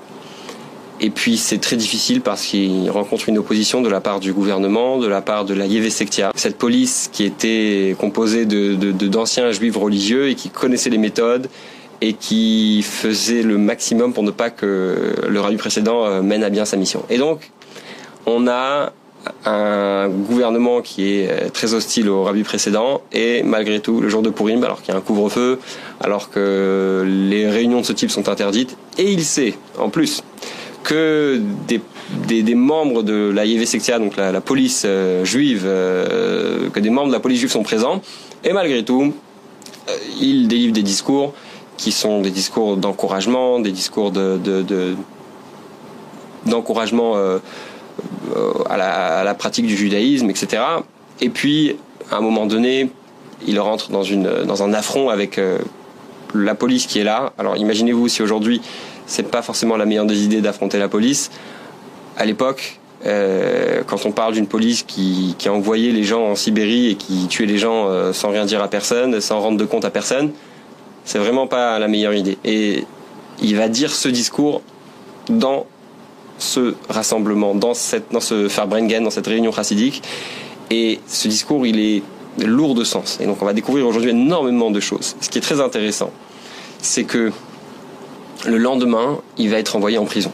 Et 1.00 1.10
puis 1.10 1.36
c'est 1.36 1.58
très 1.58 1.76
difficile 1.76 2.20
parce 2.20 2.44
qu'il 2.44 2.88
rencontre 2.90 3.28
une 3.28 3.38
opposition 3.38 3.80
de 3.82 3.88
la 3.88 4.00
part 4.00 4.20
du 4.20 4.32
gouvernement, 4.32 4.98
de 4.98 5.08
la 5.08 5.20
part 5.20 5.44
de 5.44 5.52
la 5.52 5.66
Yevessektia, 5.66 6.30
cette 6.36 6.56
police 6.56 7.10
qui 7.12 7.24
était 7.24 7.96
composée 7.98 8.46
de, 8.46 8.74
d'anciens 8.92 9.50
juifs 9.50 9.76
religieux 9.76 10.28
et 10.28 10.36
qui 10.36 10.48
connaissait 10.48 10.90
les 10.90 10.98
méthodes 10.98 11.48
et 12.02 12.14
qui 12.14 12.82
faisait 12.82 13.42
le 13.42 13.56
maximum 13.56 14.12
pour 14.12 14.24
ne 14.24 14.32
pas 14.32 14.50
que 14.50 15.14
le 15.26 15.40
rabbi 15.40 15.56
précédent 15.56 16.04
euh, 16.04 16.20
mène 16.20 16.42
à 16.42 16.50
bien 16.50 16.64
sa 16.64 16.76
mission. 16.76 17.04
Et 17.08 17.16
donc, 17.16 17.52
on 18.26 18.48
a 18.48 18.92
un 19.46 20.08
gouvernement 20.08 20.80
qui 20.80 21.12
est 21.12 21.30
euh, 21.30 21.48
très 21.48 21.74
hostile 21.74 22.08
au 22.08 22.24
rabbi 22.24 22.42
précédent 22.42 23.02
et 23.12 23.44
malgré 23.44 23.78
tout 23.78 24.00
le 24.00 24.08
jour 24.08 24.20
de 24.20 24.30
Purim 24.30 24.64
alors 24.64 24.82
qu'il 24.82 24.92
y 24.92 24.96
a 24.96 24.98
un 24.98 25.00
couvre-feu 25.00 25.60
alors 26.00 26.28
que 26.28 27.04
les 27.06 27.48
réunions 27.48 27.82
de 27.82 27.86
ce 27.86 27.92
type 27.92 28.10
sont 28.10 28.28
interdites 28.28 28.76
et 28.98 29.08
il 29.12 29.22
sait 29.22 29.54
en 29.78 29.88
plus 29.88 30.24
que 30.82 31.40
des, 31.68 32.54
membres 32.56 33.04
de 33.04 33.30
la 33.32 33.44
Yevessektia, 33.44 34.00
donc 34.00 34.16
la, 34.16 34.40
police 34.40 34.82
euh, 34.84 35.24
juive 35.24 35.62
que 35.62 36.80
des 36.80 36.90
membres 36.90 37.06
de 37.06 37.12
la 37.12 37.20
police 37.20 37.38
juive 37.38 37.52
sont 37.52 37.62
présents 37.62 38.02
et 38.42 38.52
malgré 38.52 38.84
tout 38.84 39.14
il 40.20 40.48
délivre 40.48 40.72
des 40.72 40.82
discours 40.82 41.32
qui 41.82 41.90
sont 41.90 42.20
des 42.20 42.30
discours 42.30 42.76
d'encouragement, 42.76 43.58
des 43.58 43.72
discours 43.72 44.12
de, 44.12 44.38
d'encouragement 46.46 47.16
euh, 47.16 47.38
euh, 48.36 48.52
à, 48.70 49.24
la, 49.24 49.34
pratique 49.34 49.66
du 49.66 49.76
judaïsme, 49.76 50.30
etc. 50.30 50.62
Et 51.20 51.28
puis, 51.28 51.74
à 52.12 52.18
un 52.18 52.20
moment 52.20 52.46
donné, 52.46 52.88
il 53.48 53.58
rentre 53.58 53.90
dans 53.90 54.62
un 54.62 54.72
affront 54.72 55.08
avec 55.08 55.38
euh, 55.38 55.58
la 56.36 56.54
police 56.54 56.86
qui 56.86 57.00
est 57.00 57.04
là. 57.04 57.32
Alors 57.36 57.56
imaginez-vous 57.56 58.06
si 58.06 58.22
aujourd'hui, 58.22 58.62
c'est 59.06 59.28
pas 59.28 59.42
forcément 59.42 59.76
la 59.76 59.84
meilleure 59.84 60.06
des 60.06 60.22
idées 60.22 60.40
d'affronter 60.40 60.78
la 60.78 60.88
police. 60.88 61.32
À 62.16 62.24
l'époque, 62.24 62.78
quand 63.04 64.06
on 64.06 64.12
parle 64.12 64.34
d'une 64.34 64.46
police 64.46 64.84
qui, 64.84 65.34
qui 65.36 65.48
envoyait 65.48 65.90
les 65.90 66.04
gens 66.04 66.24
en 66.24 66.36
Sibérie 66.36 66.90
et 66.90 66.94
qui 66.94 67.26
tuait 67.26 67.46
les 67.46 67.58
gens 67.58 68.12
sans 68.12 68.30
rien 68.30 68.44
dire 68.44 68.62
à 68.62 68.68
personne, 68.68 69.20
sans 69.20 69.40
rendre 69.40 69.58
de 69.58 69.64
compte 69.64 69.84
à 69.84 69.90
personne, 69.90 70.30
c'est 71.04 71.18
vraiment 71.18 71.46
pas 71.46 71.78
la 71.78 71.88
meilleure 71.88 72.14
idée. 72.14 72.38
Et 72.44 72.84
il 73.40 73.56
va 73.56 73.68
dire 73.68 73.90
ce 73.92 74.08
discours 74.08 74.62
dans 75.28 75.66
ce 76.38 76.74
rassemblement, 76.88 77.54
dans, 77.54 77.74
cette, 77.74 78.12
dans 78.12 78.20
ce 78.20 78.48
Farbrengen, 78.48 79.04
dans 79.04 79.10
cette 79.10 79.26
réunion 79.26 79.52
chassidique. 79.52 80.02
Et 80.70 81.00
ce 81.06 81.28
discours, 81.28 81.66
il 81.66 81.78
est 81.78 82.02
lourd 82.44 82.74
de 82.74 82.84
sens. 82.84 83.18
Et 83.20 83.26
donc 83.26 83.42
on 83.42 83.44
va 83.44 83.52
découvrir 83.52 83.86
aujourd'hui 83.86 84.10
énormément 84.10 84.70
de 84.70 84.80
choses. 84.80 85.16
Ce 85.20 85.28
qui 85.28 85.38
est 85.38 85.42
très 85.42 85.60
intéressant, 85.60 86.10
c'est 86.80 87.04
que 87.04 87.32
le 88.46 88.58
lendemain, 88.58 89.20
il 89.38 89.50
va 89.50 89.58
être 89.58 89.76
envoyé 89.76 89.98
en 89.98 90.04
prison. 90.04 90.32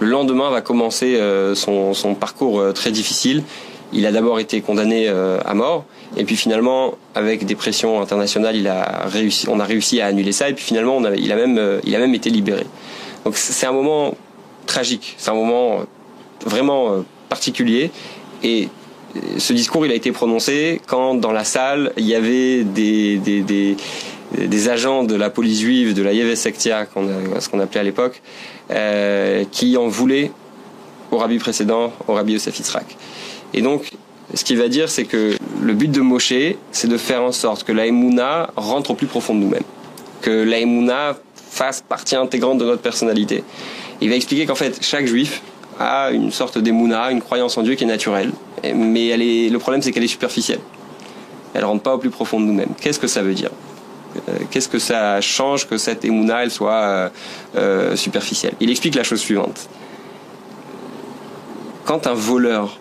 Le 0.00 0.08
lendemain 0.08 0.50
va 0.50 0.60
commencer 0.60 1.16
euh, 1.16 1.54
son, 1.54 2.14
parcours 2.14 2.60
euh, 2.60 2.72
très 2.72 2.90
difficile. 2.90 3.44
Il 3.92 4.06
a 4.06 4.12
d'abord 4.12 4.40
été 4.40 4.60
condamné 4.60 5.08
euh, 5.08 5.38
à 5.44 5.54
mort, 5.54 5.84
et 6.16 6.24
puis 6.24 6.36
finalement, 6.36 6.94
avec 7.14 7.44
des 7.44 7.54
pressions 7.54 8.00
internationales, 8.00 8.56
il 8.56 8.68
a 8.68 9.06
réussi, 9.06 9.46
on 9.48 9.60
a 9.60 9.64
réussi 9.64 10.00
à 10.00 10.06
annuler 10.06 10.32
ça. 10.32 10.48
Et 10.48 10.54
puis 10.54 10.64
finalement, 10.64 11.00
il, 11.14 11.30
a 11.32 11.36
même, 11.36 11.58
euh, 11.58 11.80
il 11.84 11.94
a 11.94 11.98
même 11.98 12.14
été 12.14 12.30
libéré. 12.30 12.64
Donc 13.24 13.36
c'est 13.36 13.66
un 13.66 13.72
moment 13.72 14.14
tragique, 14.66 15.14
c'est 15.18 15.30
un 15.30 15.34
moment 15.34 15.80
vraiment 16.44 16.92
euh, 16.92 17.00
particulier. 17.28 17.90
Et 18.42 18.68
ce 19.38 19.52
discours, 19.52 19.84
il 19.84 19.92
a 19.92 19.94
été 19.94 20.10
prononcé 20.10 20.80
quand 20.86 21.14
dans 21.14 21.32
la 21.32 21.44
salle, 21.44 21.92
il 21.96 22.06
y 22.06 22.14
avait 22.14 22.64
des, 22.64 23.18
des, 23.18 23.42
des 23.42 23.76
des 24.36 24.68
agents 24.68 25.04
de 25.04 25.14
la 25.14 25.30
police 25.30 25.60
juive, 25.60 25.94
de 25.94 26.02
la 26.02 26.12
Yeves 26.12 26.34
Sektia, 26.34 26.86
ce 26.86 27.48
qu'on 27.48 27.60
appelait 27.60 27.80
à 27.80 27.84
l'époque, 27.84 28.22
euh, 28.70 29.44
qui 29.50 29.76
en 29.76 29.88
voulaient 29.88 30.30
au 31.10 31.18
rabbi 31.18 31.38
précédent, 31.38 31.92
au 32.08 32.14
rabbi 32.14 32.32
Yosef. 32.32 32.60
Et 33.54 33.62
donc, 33.62 33.90
ce 34.34 34.44
qu'il 34.44 34.58
va 34.58 34.68
dire, 34.68 34.88
c'est 34.88 35.04
que 35.04 35.36
le 35.60 35.74
but 35.74 35.90
de 35.90 36.00
Moshe, 36.00 36.32
c'est 36.70 36.88
de 36.88 36.96
faire 36.96 37.22
en 37.22 37.32
sorte 37.32 37.64
que 37.64 37.72
la 37.72 37.84
rentre 38.56 38.92
au 38.92 38.94
plus 38.94 39.06
profond 39.06 39.34
de 39.34 39.40
nous-mêmes. 39.40 39.64
Que 40.20 40.30
la 40.30 41.14
fasse 41.50 41.82
partie 41.82 42.16
intégrante 42.16 42.58
de 42.58 42.64
notre 42.64 42.80
personnalité. 42.80 43.44
Il 44.00 44.08
va 44.08 44.16
expliquer 44.16 44.46
qu'en 44.46 44.54
fait, 44.54 44.78
chaque 44.80 45.06
juif 45.06 45.42
a 45.78 46.10
une 46.10 46.30
sorte 46.30 46.58
d'émouna, 46.58 47.10
une 47.10 47.20
croyance 47.20 47.58
en 47.58 47.62
Dieu 47.62 47.74
qui 47.74 47.84
est 47.84 47.86
naturelle. 47.86 48.32
Mais 48.74 49.16
le 49.16 49.58
problème, 49.58 49.82
c'est 49.82 49.92
qu'elle 49.92 50.04
est 50.04 50.08
superficielle. 50.08 50.60
Elle 51.54 51.64
rentre 51.64 51.82
pas 51.82 51.94
au 51.94 51.98
plus 51.98 52.10
profond 52.10 52.40
de 52.40 52.46
nous-mêmes. 52.46 52.72
Qu'est-ce 52.80 52.98
que 52.98 53.06
ça 53.06 53.22
veut 53.22 53.34
dire? 53.34 53.50
Euh, 54.16 54.38
Qu'est-ce 54.50 54.68
que 54.68 54.78
ça 54.78 55.20
change 55.20 55.68
que 55.68 55.76
cette 55.76 56.04
émouna, 56.04 56.42
elle 56.44 56.50
soit 56.50 56.72
euh, 56.72 57.08
euh, 57.56 57.96
superficielle? 57.96 58.54
Il 58.60 58.70
explique 58.70 58.94
la 58.94 59.04
chose 59.04 59.20
suivante. 59.20 59.68
Quand 61.84 62.06
un 62.06 62.14
voleur 62.14 62.78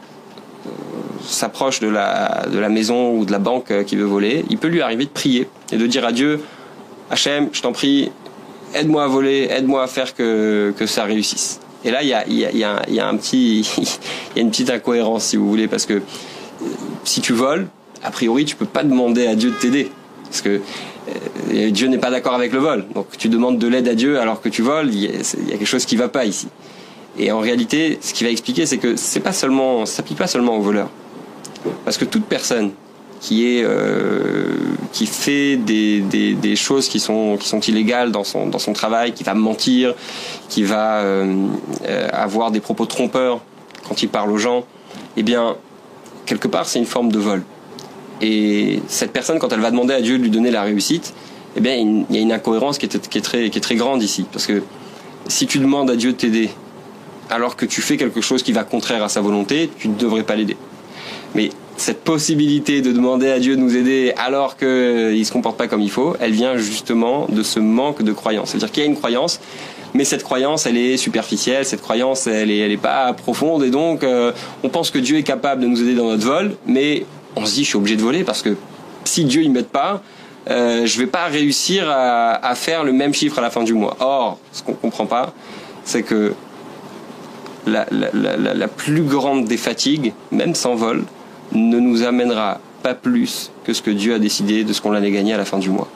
s'approche 1.24 1.80
de 1.80 1.88
la, 1.88 2.46
de 2.52 2.60
la 2.60 2.70
maison 2.70 3.16
ou 3.16 3.26
de 3.26 3.32
la 3.32 3.40
banque 3.40 3.86
qui 3.86 3.96
veut 3.96 4.06
voler, 4.06 4.46
il 4.50 4.58
peut 4.58 4.68
lui 4.68 4.82
arriver 4.82 5.06
de 5.06 5.10
prier 5.10 5.48
et 5.72 5.78
de 5.78 5.88
dire 5.88 6.06
à 6.06 6.12
Dieu, 6.12 6.42
Hachem, 7.10 7.50
je 7.52 7.62
t'en 7.62 7.72
prie, 7.72 8.12
aide-moi 8.74 9.04
à 9.04 9.08
voler, 9.08 9.48
aide-moi 9.52 9.84
à 9.84 9.88
faire 9.88 10.16
que, 10.16 10.74
que 10.78 10.86
ça 10.86 11.04
réussisse. 11.04 11.60
Et 11.84 11.92
là, 11.92 12.04
il 12.04 12.10
y 12.10 12.14
a, 12.14 12.28
y, 12.28 12.60
y 12.60 12.64
a, 12.64 13.08
un 13.08 13.18
il 13.34 13.62
y 14.36 14.40
a 14.40 14.42
une 14.42 14.52
petite 14.52 14.70
incohérence, 14.70 15.26
si 15.26 15.38
vous 15.38 15.50
voulez, 15.50 15.68
parce 15.68 15.86
que 15.86 16.02
si 17.04 17.22
tu 17.22 17.34
voles, 17.34 17.68
a 18.04 18.12
priori, 18.12 18.46
tu 18.46 18.56
peux 18.56 18.66
pas 18.66 18.84
demander 18.84 19.28
à 19.28 19.36
Dieu 19.36 19.50
de 19.50 19.56
t'aider, 19.56 19.92
parce 20.26 20.42
que 20.42 20.62
euh, 21.54 21.70
Dieu 21.72 21.88
n'est 21.88 21.98
pas 21.98 22.12
d'accord 22.12 22.36
avec 22.36 22.54
le 22.54 22.60
vol. 22.60 22.86
Donc, 22.94 23.08
tu 23.18 23.30
demandes 23.30 23.58
de 23.58 23.68
l'aide 23.68 23.88
à 23.88 23.96
Dieu 23.96 24.20
alors 24.20 24.42
que 24.42 24.50
tu 24.50 24.62
voles. 24.62 24.94
Il 24.94 25.02
y, 25.02 25.08
a 25.08 25.58
quelque 25.58 25.66
chose 25.66 25.86
qui 25.86 25.96
va 25.96 26.08
pas 26.08 26.26
ici. 26.26 26.48
Et 27.18 27.32
en 27.32 27.40
réalité, 27.40 28.00
ce 28.02 28.14
qu'il 28.14 28.26
va 28.26 28.32
expliquer, 28.32 28.66
c'est 28.66 28.78
que 28.78 28.96
c'est 28.96 29.20
pas 29.20 29.34
seulement, 29.34 29.86
s'applique 29.86 30.18
pas 30.18 30.28
seulement 30.28 30.56
aux 30.56 30.62
voleurs, 30.62 30.90
parce 31.86 31.98
que 31.98 32.06
toute 32.06 32.26
personne 32.26 32.72
qui 33.22 33.62
euh, 33.64 34.58
fait 35.06 35.56
des, 35.56 36.56
choses 36.56 36.90
qui 36.90 37.00
sont 37.00 37.38
illégales 37.68 38.12
dans 38.12 38.24
son 38.24 38.74
travail, 38.74 39.14
qui 39.14 39.24
va 39.24 39.36
mentir, 39.36 39.94
qui 40.50 40.64
va 40.64 41.02
euh, 41.02 41.48
euh, 41.86 42.10
avoir 42.12 42.52
des 42.52 42.60
propos 42.60 42.86
trompeurs 42.86 43.42
quand 43.88 44.02
il 44.02 44.10
parle 44.10 44.32
aux 44.32 44.38
gens, 44.38 44.66
eh 45.18 45.24
bien 45.24 45.56
quelque 46.26 46.48
part 46.48 46.66
c'est 46.66 46.80
une 46.80 46.86
forme 46.86 47.12
de 47.12 47.20
vol. 47.20 47.44
Et 48.22 48.82
cette 48.88 49.12
personne 49.12 49.40
quand 49.40 49.54
elle 49.54 49.60
va 49.60 49.72
demander 49.72 49.94
à 49.94 50.02
Dieu 50.02 50.18
de 50.18 50.24
lui 50.24 50.32
donner 50.32 50.52
la 50.52 50.64
réussite, 50.64 51.14
eh 51.56 51.62
bien 51.62 51.76
il 51.76 52.06
y 52.10 52.18
a 52.18 52.22
une 52.22 52.32
incohérence 52.32 52.80
qui 52.80 52.86
est 52.86 53.22
très 53.22 53.50
qui 53.50 53.58
est 53.58 53.62
très 53.62 53.76
grande 53.76 54.02
ici 54.02 54.26
parce 54.32 54.48
que 54.48 54.64
si 55.28 55.46
tu 55.48 55.60
demandes 55.60 55.90
à 55.90 55.96
Dieu 55.96 56.14
de 56.14 56.18
t'aider 56.18 56.50
alors 57.30 57.56
que 57.56 57.66
tu 57.66 57.82
fais 57.82 57.98
quelque 57.98 58.22
chose 58.22 58.42
qui 58.44 58.52
va 58.52 58.64
contraire 58.64 59.04
à 59.04 59.10
sa 59.10 59.22
volonté, 59.22 59.70
tu 59.78 59.88
ne 59.88 59.96
devrais 59.96 60.24
pas 60.24 60.36
l'aider. 60.36 60.58
Mais 61.36 61.50
cette 61.78 62.04
possibilité 62.04 62.82
de 62.82 62.92
demander 62.92 63.30
à 63.30 63.40
Dieu 63.40 63.56
de 63.56 63.62
nous 63.62 63.76
aider 63.76 64.14
alors 64.18 64.58
qu'il 64.58 64.68
ne 64.68 65.24
se 65.24 65.32
comporte 65.32 65.58
pas 65.58 65.68
comme 65.68 65.82
il 65.82 65.90
faut, 65.90 66.16
elle 66.20 66.32
vient 66.32 66.58
justement 66.58 67.28
de 67.30 67.44
ce 67.44 67.60
manque 67.60 68.04
de 68.04 68.12
croyance. 68.12 68.50
C'est-à-dire 68.50 68.72
qu'il 68.72 68.84
y 68.84 68.86
a 68.86 68.90
une 68.90 68.98
croyance, 68.98 69.40
mais 69.94 70.04
cette 70.04 70.24
croyance, 70.24 70.66
elle 70.66 70.78
est 70.78 70.98
superficielle, 70.98 71.66
cette 71.66 71.82
croyance, 71.82 72.28
elle 72.28 72.52
est, 72.52 72.60
elle 72.60 72.72
est 72.72 72.78
pas 72.78 73.14
profonde, 73.14 73.64
et 73.64 73.70
donc 73.70 74.04
euh, 74.04 74.32
on 74.64 74.70
pense 74.70 74.92
que 74.92 75.00
Dieu 75.00 75.18
est 75.18 75.24
capable 75.24 75.62
de 75.62 75.68
nous 75.68 75.82
aider 75.82 75.96
dans 75.96 76.10
notre 76.10 76.26
vol, 76.26 76.56
mais 76.66 77.06
on 77.36 77.46
se 77.46 77.56
dit, 77.56 77.64
je 77.64 77.70
suis 77.70 77.78
obligé 77.78 77.98
de 77.98 78.02
voler 78.02 78.24
parce 78.24 78.42
que 78.42 78.56
si 79.04 79.26
Dieu 79.26 79.44
ne 79.44 79.50
m'aide 79.50 79.68
pas, 79.68 80.02
euh, 80.50 80.86
je 80.86 81.00
vais 81.00 81.08
pas 81.08 81.26
réussir 81.26 81.86
à, 81.90 82.54
faire 82.56 82.84
le 82.84 82.94
même 82.94 83.14
chiffre 83.14 83.40
à 83.40 83.42
la 83.42 83.50
fin 83.50 83.64
du 83.64 83.74
mois. 83.74 83.96
Or, 84.00 84.40
ce 84.52 84.64
qu'on 84.64 84.74
comprend 84.74 85.06
pas, 85.06 85.34
c'est 85.84 86.04
que 86.04 86.34
la, 87.68 87.86
plus 88.68 89.04
grande 89.04 89.46
des 89.46 89.58
fatigues, 89.58 90.14
même 90.32 90.56
sans 90.56 90.76
vol, 90.76 91.04
ne 91.54 91.80
nous 91.80 92.04
amènera 92.04 92.60
pas 92.82 92.94
plus 92.94 93.52
que 93.64 93.74
ce 93.74 93.82
que 93.82 93.92
Dieu 93.92 94.14
a 94.14 94.20
décidé 94.20 94.64
de 94.64 94.74
ce 94.74 94.82
qu'on 94.82 94.94
allait 94.94 95.12
gagner 95.12 95.34
à 95.34 95.38
la 95.38 95.46
fin 95.46 95.58
du 95.58 95.70
mois. 95.70 95.88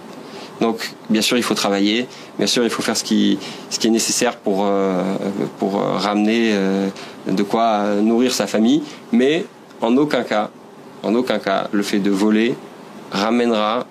Donc, 0.62 0.94
bien 1.10 1.22
sûr, 1.22 1.38
il 1.38 1.44
faut 1.44 1.54
travailler. 1.54 2.08
Bien 2.38 2.48
sûr, 2.48 2.64
il 2.64 2.70
faut 2.70 2.82
faire 2.82 2.96
ce 2.96 3.04
qui, 3.04 3.38
ce 3.70 3.80
qui 3.80 3.88
est 3.88 3.92
nécessaire 3.92 4.38
pour, 4.38 4.66
euh, 4.66 5.02
pour 5.60 5.82
euh, 5.82 5.98
ramener 5.98 6.52
euh, 6.54 6.88
de 7.28 7.44
quoi 7.44 7.96
nourrir 8.02 8.34
sa 8.34 8.48
famille. 8.48 8.84
Mais 9.12 9.46
en 9.82 9.96
aucun 9.98 10.24
cas, 10.24 10.50
en 11.04 11.14
aucun 11.16 11.40
cas, 11.40 11.68
le 11.72 11.84
fait 11.84 12.00
de 12.00 12.12
voler 12.12 12.56
ramènera 13.12 13.86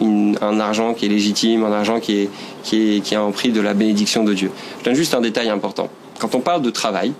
un 0.00 0.60
argent 0.60 0.94
qui 0.94 1.06
est 1.06 1.08
légitime, 1.08 1.64
un 1.64 1.72
argent 1.72 1.98
qui 1.98 2.20
est, 2.20 2.30
qui 2.62 3.00
qui 3.02 3.14
est 3.14 3.16
en 3.16 3.32
prix 3.32 3.50
de 3.50 3.60
la 3.60 3.74
bénédiction 3.74 4.22
de 4.22 4.32
Dieu. 4.32 4.52
Je 4.78 4.84
donne 4.84 4.94
juste 4.94 5.14
un 5.14 5.20
détail 5.20 5.48
important. 5.48 5.88
Quand 6.20 6.36
on 6.36 6.40
parle 6.40 6.62
de 6.62 6.70
travail, 6.70 7.12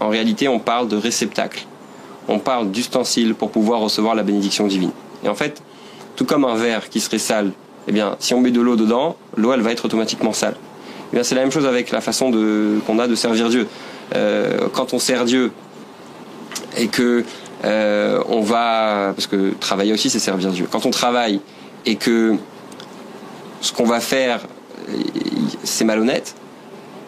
en 0.00 0.08
réalité, 0.08 0.48
on 0.48 0.58
parle 0.58 0.88
de 0.88 0.96
réceptacle 0.96 1.66
on 2.28 2.38
parle 2.38 2.70
d'ustensiles 2.70 3.34
pour 3.34 3.50
pouvoir 3.50 3.80
recevoir 3.80 4.14
la 4.14 4.22
bénédiction 4.22 4.66
divine. 4.66 4.90
Et 5.24 5.28
en 5.28 5.34
fait, 5.34 5.62
tout 6.16 6.24
comme 6.24 6.44
un 6.44 6.54
verre 6.54 6.88
qui 6.88 7.00
serait 7.00 7.18
sale, 7.18 7.52
eh 7.86 7.92
bien, 7.92 8.16
si 8.18 8.34
on 8.34 8.40
met 8.40 8.50
de 8.50 8.60
l'eau 8.60 8.76
dedans, 8.76 9.16
l'eau 9.36 9.52
elle 9.52 9.60
va 9.60 9.72
être 9.72 9.84
automatiquement 9.84 10.32
sale. 10.32 10.56
Eh 11.12 11.16
bien, 11.16 11.22
c'est 11.22 11.34
la 11.34 11.42
même 11.42 11.52
chose 11.52 11.66
avec 11.66 11.90
la 11.90 12.00
façon 12.00 12.30
de, 12.30 12.78
qu'on 12.86 12.98
a 12.98 13.06
de 13.06 13.14
servir 13.14 13.48
Dieu. 13.48 13.66
Euh, 14.14 14.68
quand 14.72 14.92
on 14.92 14.98
sert 14.98 15.24
Dieu 15.24 15.52
et 16.76 16.88
que 16.88 17.24
euh, 17.64 18.22
on 18.28 18.40
va, 18.40 19.12
parce 19.14 19.26
que 19.26 19.52
travailler 19.58 19.92
aussi 19.92 20.10
c'est 20.10 20.18
servir 20.18 20.50
Dieu. 20.50 20.66
Quand 20.70 20.86
on 20.86 20.90
travaille 20.90 21.40
et 21.86 21.96
que 21.96 22.34
ce 23.60 23.72
qu'on 23.72 23.84
va 23.84 24.00
faire 24.00 24.40
c'est 25.62 25.84
malhonnête, 25.84 26.34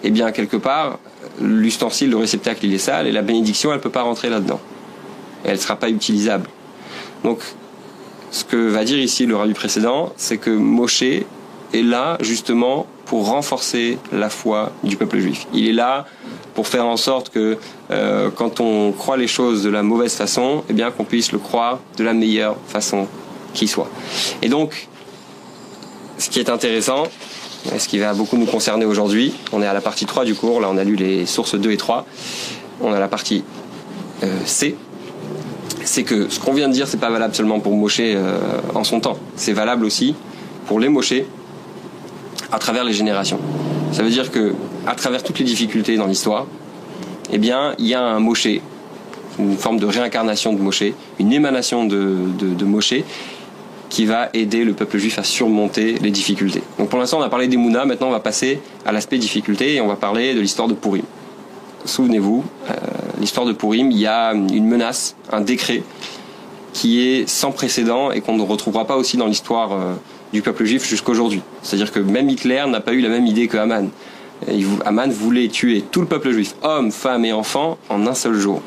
eh 0.04 0.10
bien 0.10 0.32
quelque 0.32 0.56
part 0.56 0.98
l'ustensile, 1.40 2.10
le 2.10 2.16
réceptacle 2.16 2.64
il 2.64 2.72
est 2.72 2.78
sale 2.78 3.06
et 3.06 3.12
la 3.12 3.22
bénédiction 3.22 3.72
elle 3.72 3.80
peut 3.80 3.90
pas 3.90 4.02
rentrer 4.02 4.30
là-dedans 4.30 4.60
elle 5.46 5.54
ne 5.54 5.60
sera 5.60 5.76
pas 5.76 5.88
utilisable. 5.88 6.48
Donc, 7.24 7.38
ce 8.30 8.44
que 8.44 8.68
va 8.68 8.84
dire 8.84 8.98
ici 8.98 9.24
le 9.26 9.36
rabbi 9.36 9.54
précédent, 9.54 10.12
c'est 10.16 10.36
que 10.36 10.50
Moshe 10.50 11.02
est 11.02 11.24
là 11.72 12.18
justement 12.20 12.86
pour 13.06 13.28
renforcer 13.28 13.98
la 14.12 14.28
foi 14.28 14.72
du 14.82 14.96
peuple 14.96 15.18
juif. 15.18 15.46
Il 15.54 15.68
est 15.68 15.72
là 15.72 16.06
pour 16.54 16.66
faire 16.66 16.86
en 16.86 16.96
sorte 16.96 17.30
que 17.30 17.56
euh, 17.90 18.30
quand 18.34 18.60
on 18.60 18.92
croit 18.92 19.16
les 19.16 19.28
choses 19.28 19.62
de 19.62 19.70
la 19.70 19.82
mauvaise 19.82 20.14
façon, 20.14 20.64
eh 20.68 20.72
bien 20.72 20.90
qu'on 20.90 21.04
puisse 21.04 21.32
le 21.32 21.38
croire 21.38 21.78
de 21.96 22.04
la 22.04 22.12
meilleure 22.12 22.56
façon 22.66 23.06
qui 23.54 23.68
soit. 23.68 23.88
Et 24.42 24.48
donc, 24.48 24.88
ce 26.18 26.28
qui 26.28 26.40
est 26.40 26.50
intéressant, 26.50 27.04
ce 27.78 27.88
qui 27.88 27.98
va 27.98 28.14
beaucoup 28.14 28.36
nous 28.36 28.46
concerner 28.46 28.84
aujourd'hui, 28.84 29.34
on 29.52 29.62
est 29.62 29.66
à 29.66 29.72
la 29.72 29.80
partie 29.80 30.06
3 30.06 30.24
du 30.24 30.34
cours, 30.34 30.60
là 30.60 30.68
on 30.70 30.76
a 30.76 30.84
lu 30.84 30.96
les 30.96 31.26
sources 31.26 31.54
2 31.54 31.70
et 31.70 31.76
3, 31.76 32.06
on 32.80 32.92
a 32.92 32.98
la 32.98 33.08
partie 33.08 33.44
euh, 34.22 34.34
C, 34.44 34.76
c'est 35.86 36.02
que 36.02 36.28
ce 36.28 36.40
qu'on 36.40 36.52
vient 36.52 36.68
de 36.68 36.72
dire, 36.72 36.88
c'est 36.88 37.00
pas 37.00 37.10
valable 37.10 37.34
seulement 37.34 37.60
pour 37.60 37.74
Moshe 37.74 38.00
euh, 38.00 38.38
en 38.74 38.84
son 38.84 39.00
temps. 39.00 39.16
C'est 39.36 39.52
valable 39.52 39.84
aussi 39.84 40.14
pour 40.66 40.80
les 40.80 40.88
Moshe 40.88 41.14
à 42.50 42.58
travers 42.58 42.84
les 42.84 42.92
générations. 42.92 43.38
Ça 43.92 44.02
veut 44.02 44.10
dire 44.10 44.30
que 44.30 44.54
à 44.86 44.94
travers 44.94 45.22
toutes 45.22 45.38
les 45.38 45.44
difficultés 45.44 45.96
dans 45.96 46.06
l'histoire, 46.06 46.46
eh 47.32 47.38
bien, 47.38 47.74
il 47.78 47.86
y 47.86 47.94
a 47.94 48.00
un 48.00 48.18
Moshe, 48.18 48.48
une 49.38 49.56
forme 49.56 49.78
de 49.78 49.86
réincarnation 49.86 50.52
de 50.52 50.60
Moshe, 50.60 50.84
une 51.18 51.32
émanation 51.32 51.84
de, 51.84 52.16
de, 52.38 52.64
Moshe 52.64 52.94
qui 53.88 54.06
va 54.06 54.28
aider 54.34 54.64
le 54.64 54.72
peuple 54.72 54.98
juif 54.98 55.18
à 55.18 55.22
surmonter 55.22 55.94
les 56.02 56.10
difficultés. 56.10 56.62
Donc 56.78 56.88
pour 56.88 56.98
l'instant, 56.98 57.20
on 57.20 57.22
a 57.22 57.28
parlé 57.28 57.46
des 57.46 57.56
Mouna, 57.56 57.84
maintenant 57.84 58.08
on 58.08 58.12
va 58.12 58.20
passer 58.20 58.60
à 58.84 58.92
l'aspect 58.92 59.18
difficulté 59.18 59.74
et 59.74 59.80
on 59.80 59.86
va 59.86 59.96
parler 59.96 60.34
de 60.34 60.40
l'histoire 60.40 60.66
de 60.66 60.74
Purim. 60.74 61.04
Souvenez-vous, 61.84 62.44
euh, 62.70 62.74
l'histoire 63.20 63.46
de 63.46 63.52
Purim, 63.52 63.90
il 63.90 63.98
y 63.98 64.06
a 64.06 64.32
une 64.32 64.66
menace, 64.66 65.16
un 65.30 65.40
décret 65.40 65.82
qui 66.72 67.00
est 67.00 67.28
sans 67.28 67.52
précédent 67.52 68.10
et 68.10 68.20
qu'on 68.20 68.36
ne 68.36 68.42
retrouvera 68.42 68.84
pas 68.84 68.96
aussi 68.96 69.16
dans 69.16 69.26
l'histoire 69.26 69.72
euh, 69.72 69.94
du 70.32 70.42
peuple 70.42 70.64
juif 70.64 70.86
jusqu'aujourd'hui. 70.86 71.40
C'est-à-dire 71.62 71.90
que 71.90 72.00
même 72.00 72.28
Hitler 72.28 72.64
n'a 72.68 72.80
pas 72.80 72.92
eu 72.92 73.00
la 73.00 73.08
même 73.08 73.26
idée 73.26 73.48
que 73.48 73.56
Haman. 73.56 73.88
Haman 74.84 75.10
voulait 75.10 75.48
tuer 75.48 75.82
tout 75.90 76.00
le 76.00 76.06
peuple 76.06 76.30
juif, 76.32 76.54
hommes, 76.62 76.92
femmes 76.92 77.24
et 77.24 77.32
enfants, 77.32 77.78
en 77.88 78.06
un 78.06 78.12
seul 78.12 78.34
jour. 78.34 78.60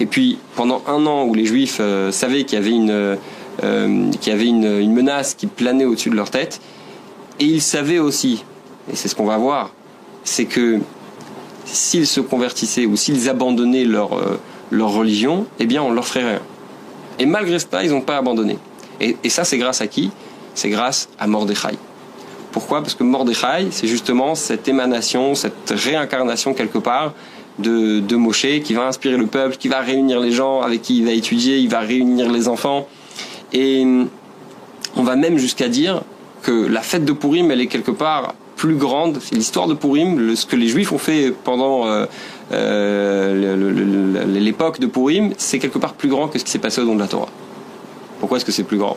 Et 0.00 0.06
puis, 0.06 0.38
pendant 0.56 0.82
un 0.86 1.06
an 1.06 1.24
où 1.24 1.34
les 1.34 1.46
juifs 1.46 1.78
euh, 1.80 2.10
savaient 2.10 2.44
qu'il 2.44 2.58
y 2.58 2.62
avait, 2.62 3.16
euh, 3.62 4.10
une 4.10 4.92
menace 4.92 5.34
qui 5.34 5.46
planait 5.46 5.84
au-dessus 5.84 6.10
de 6.10 6.16
leur 6.16 6.30
tête, 6.30 6.60
et 7.40 7.44
ils 7.44 7.62
savaient 7.62 8.00
aussi, 8.00 8.44
et 8.92 8.96
c'est 8.96 9.08
ce 9.08 9.14
qu'on 9.14 9.24
va 9.24 9.38
voir, 9.38 9.72
c'est 10.24 10.44
que 10.44 10.80
s'ils 11.64 12.06
se 12.06 12.20
convertissaient 12.20 12.86
ou 12.86 12.96
s'ils 12.96 13.28
abandonnaient 13.28 13.84
leur, 13.84 14.14
euh, 14.14 14.38
leur 14.70 14.90
religion, 14.92 15.46
eh 15.58 15.66
bien 15.66 15.82
on 15.82 15.92
leur 15.92 16.06
ferait 16.06 16.28
rien. 16.28 16.40
Et 17.18 17.26
malgré 17.26 17.58
cela, 17.58 17.84
ils 17.84 17.90
n'ont 17.90 18.00
pas 18.00 18.16
abandonné. 18.16 18.58
Et, 19.00 19.16
et 19.22 19.28
ça, 19.28 19.44
c'est 19.44 19.58
grâce 19.58 19.80
à 19.80 19.86
qui? 19.86 20.10
C'est 20.54 20.68
grâce 20.68 21.08
à 21.18 21.26
Mordechai. 21.26 21.76
Pourquoi? 22.52 22.82
Parce 22.82 22.94
que 22.94 23.02
Mordechai, 23.02 23.68
c'est 23.70 23.88
justement 23.88 24.34
cette 24.34 24.68
émanation, 24.68 25.34
cette 25.34 25.72
réincarnation 25.74 26.54
quelque 26.54 26.78
part 26.78 27.12
de, 27.58 28.00
de 28.00 28.16
Moshe 28.16 28.46
qui 28.62 28.74
va 28.74 28.86
inspirer 28.86 29.16
le 29.16 29.26
peuple, 29.26 29.56
qui 29.56 29.68
va 29.68 29.80
réunir 29.80 30.20
les 30.20 30.32
gens 30.32 30.60
avec 30.60 30.82
qui 30.82 30.98
il 30.98 31.04
va 31.04 31.12
étudier, 31.12 31.58
il 31.58 31.68
va 31.68 31.80
réunir 31.80 32.30
les 32.30 32.48
enfants. 32.48 32.86
Et 33.52 33.84
on 34.96 35.02
va 35.02 35.16
même 35.16 35.38
jusqu'à 35.38 35.68
dire 35.68 36.02
que 36.42 36.66
la 36.66 36.80
fête 36.82 37.04
de 37.04 37.12
Purim, 37.12 37.50
elle 37.50 37.60
est 37.60 37.66
quelque 37.66 37.90
part 37.90 38.34
plus 38.56 38.76
grande. 38.76 39.18
L'histoire 39.32 39.66
de 39.66 39.74
Purim, 39.74 40.34
ce 40.36 40.46
que 40.46 40.56
les 40.56 40.68
Juifs 40.68 40.92
ont 40.92 40.98
fait 40.98 41.32
pendant 41.32 41.86
euh, 41.86 42.06
euh, 42.52 44.26
l'époque 44.26 44.80
de 44.80 44.86
Purim, 44.86 45.32
c'est 45.38 45.58
quelque 45.58 45.78
part 45.78 45.94
plus 45.94 46.08
grand 46.08 46.28
que 46.28 46.38
ce 46.38 46.44
qui 46.44 46.50
s'est 46.50 46.58
passé 46.58 46.80
au 46.80 46.84
nom 46.84 46.94
de 46.94 47.00
la 47.00 47.08
Torah. 47.08 47.28
Pourquoi 48.20 48.38
est-ce 48.38 48.44
que 48.44 48.52
c'est 48.52 48.64
plus 48.64 48.78
grand? 48.78 48.96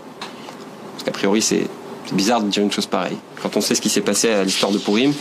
Parce 0.93 1.03
qu'a 1.03 1.11
priori, 1.11 1.41
c'est 1.41 1.67
bizarre 2.13 2.41
de 2.41 2.47
dire 2.49 2.63
une 2.63 2.71
chose 2.71 2.85
pareille. 2.85 3.17
Quand 3.41 3.57
on 3.57 3.61
sait 3.61 3.75
ce 3.75 3.81
qui 3.81 3.89
s'est 3.89 4.01
passé 4.01 4.29
à 4.29 4.43
l'histoire 4.43 4.71
de 4.71 4.77
Purim, 4.77 5.13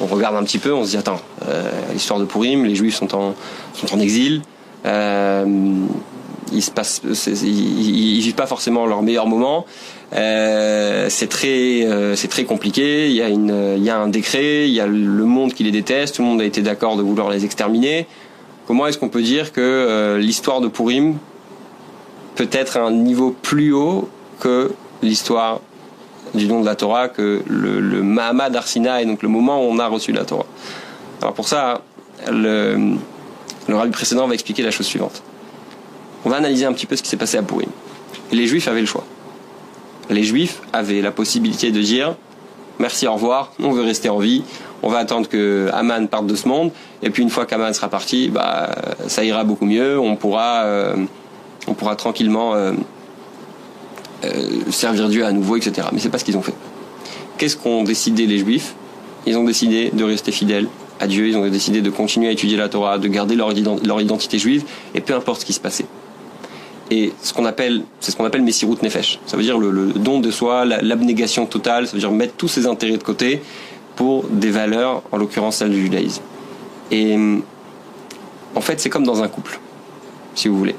on 0.00 0.06
regarde 0.06 0.36
un 0.36 0.44
petit 0.44 0.58
peu, 0.58 0.72
on 0.72 0.84
se 0.84 0.90
dit 0.90 0.96
attends, 0.96 1.20
euh, 1.46 1.70
l'histoire 1.92 2.18
de 2.18 2.24
Purim, 2.24 2.64
les 2.64 2.74
Juifs 2.74 2.96
sont 2.96 3.14
en, 3.14 3.34
sont 3.74 3.94
en 3.94 4.00
exil. 4.00 4.42
Ils 6.52 6.62
se 6.62 6.70
passent, 6.70 7.02
ils, 7.04 8.20
vivent 8.20 8.34
pas 8.34 8.46
forcément 8.46 8.86
leur 8.86 9.02
meilleur 9.02 9.26
moment. 9.26 9.66
Euh, 10.14 11.06
c'est 11.08 11.28
très, 11.28 11.84
euh, 11.84 12.16
c'est 12.16 12.28
très 12.28 12.44
compliqué. 12.44 13.08
Il 13.08 13.14
y 13.14 13.22
a 13.22 13.28
une, 13.28 13.74
il 13.76 13.84
y 13.84 13.90
a 13.90 13.98
un 13.98 14.08
décret, 14.08 14.68
il 14.68 14.74
y 14.74 14.80
a 14.80 14.86
le 14.86 15.24
monde 15.24 15.54
qui 15.54 15.64
les 15.64 15.70
déteste. 15.70 16.16
Tout 16.16 16.22
le 16.22 16.28
monde 16.28 16.40
a 16.40 16.44
été 16.44 16.62
d'accord 16.62 16.96
de 16.96 17.02
vouloir 17.02 17.30
les 17.30 17.44
exterminer. 17.44 18.06
Comment 18.66 18.86
est-ce 18.86 18.98
qu'on 18.98 19.08
peut 19.08 19.22
dire 19.22 19.52
que 19.52 19.60
euh, 19.60 20.18
l'histoire 20.18 20.60
de 20.60 20.68
Purim 20.68 21.16
peut 22.34 22.48
être 22.52 22.76
à 22.76 22.82
un 22.82 22.92
niveau 22.92 23.34
plus 23.42 23.72
haut 23.72 24.08
que 24.38 24.72
l'histoire 25.02 25.60
du 26.34 26.46
nom 26.46 26.60
de 26.60 26.66
la 26.66 26.76
Torah, 26.76 27.08
que 27.08 27.42
le, 27.48 27.80
le 27.80 28.02
Mahamad 28.02 28.54
Arsina 28.54 29.02
et 29.02 29.06
donc 29.06 29.22
le 29.22 29.28
moment 29.28 29.64
où 29.64 29.68
on 29.70 29.78
a 29.78 29.86
reçu 29.88 30.12
la 30.12 30.24
Torah? 30.24 30.46
Alors 31.20 31.34
pour 31.34 31.48
ça, 31.48 31.82
le, 32.30 32.94
le 33.68 33.76
rabbi 33.76 33.90
précédent 33.90 34.26
va 34.26 34.34
expliquer 34.34 34.62
la 34.62 34.70
chose 34.70 34.86
suivante. 34.86 35.22
On 36.24 36.30
va 36.30 36.36
analyser 36.36 36.66
un 36.66 36.72
petit 36.72 36.86
peu 36.86 36.96
ce 36.96 37.02
qui 37.02 37.08
s'est 37.08 37.16
passé 37.16 37.38
à 37.38 37.42
Purim. 37.42 37.68
les 38.32 38.46
Juifs 38.46 38.68
avaient 38.68 38.80
le 38.80 38.86
choix 38.86 39.04
les 40.10 40.24
Juifs 40.24 40.60
avaient 40.72 41.00
la 41.00 41.12
possibilité 41.12 41.70
de 41.70 41.80
dire 41.80 42.16
merci, 42.78 43.06
au 43.06 43.14
revoir, 43.14 43.52
on 43.62 43.70
veut 43.70 43.82
rester 43.82 44.08
en 44.08 44.18
vie, 44.18 44.42
on 44.82 44.88
va 44.88 44.98
attendre 44.98 45.28
que 45.28 45.68
Aman 45.72 46.08
parte 46.08 46.26
de 46.26 46.34
ce 46.34 46.48
monde, 46.48 46.72
et 47.02 47.10
puis 47.10 47.22
une 47.22 47.30
fois 47.30 47.46
qu'Aman 47.46 47.72
sera 47.72 47.88
parti, 47.88 48.28
bah, 48.28 48.70
ça 49.06 49.24
ira 49.24 49.44
beaucoup 49.44 49.66
mieux, 49.66 49.98
on 49.98 50.16
pourra, 50.16 50.64
euh, 50.64 50.96
tranquillement 51.96 52.54
euh, 52.54 52.72
euh, 54.24 54.60
servir 54.70 55.08
Dieu 55.08 55.24
à 55.24 55.32
nouveau, 55.32 55.56
etc. 55.56 55.88
Mais 55.92 56.00
c'est 56.00 56.08
pas 56.08 56.18
ce 56.18 56.24
qu'ils 56.24 56.36
ont 56.36 56.42
fait. 56.42 56.54
Qu'est-ce 57.38 57.56
qu'ont 57.56 57.84
décidé 57.84 58.26
les 58.26 58.38
Juifs? 58.38 58.74
Ils 59.26 59.36
ont 59.36 59.44
décidé 59.44 59.90
de 59.92 60.04
rester 60.04 60.32
fidèles 60.32 60.66
à 60.98 61.06
Dieu, 61.06 61.28
ils 61.28 61.36
ont 61.36 61.46
décidé 61.48 61.82
de 61.82 61.90
continuer 61.90 62.28
à 62.28 62.32
étudier 62.32 62.56
la 62.56 62.68
Torah, 62.68 62.98
de 62.98 63.08
garder 63.08 63.36
leur, 63.36 63.52
identité 64.00 64.38
juive, 64.38 64.64
et 64.94 65.00
peu 65.00 65.14
importe 65.14 65.42
ce 65.42 65.46
qui 65.46 65.52
se 65.52 65.60
passait 65.60 65.86
et 66.90 67.12
ce 67.22 67.32
qu'on 67.32 67.44
appelle, 67.44 67.82
c'est 68.00 68.10
ce 68.10 68.16
qu'on 68.16 68.24
appelle 68.24 68.42
Messirut 68.42 68.82
Nefesh. 68.82 69.20
Ça 69.26 69.36
veut 69.36 69.44
dire 69.44 69.58
le, 69.58 69.92
don 69.92 70.18
de 70.18 70.30
soi, 70.30 70.64
l'abnégation 70.64 71.46
totale, 71.46 71.86
ça 71.86 71.92
veut 71.92 72.00
dire 72.00 72.10
mettre 72.10 72.34
tous 72.34 72.48
ses 72.48 72.66
intérêts 72.66 72.96
de 72.96 73.02
côté 73.02 73.42
pour 73.94 74.24
des 74.28 74.50
valeurs, 74.50 75.02
en 75.12 75.16
l'occurrence 75.16 75.56
celles 75.56 75.70
du 75.70 75.82
judaïsme. 75.82 76.22
Et 76.90 77.16
en 78.56 78.60
fait, 78.60 78.80
c'est 78.80 78.90
comme 78.90 79.04
dans 79.04 79.22
un 79.22 79.28
couple, 79.28 79.60
si 80.34 80.48
vous 80.48 80.58
voulez. 80.58 80.74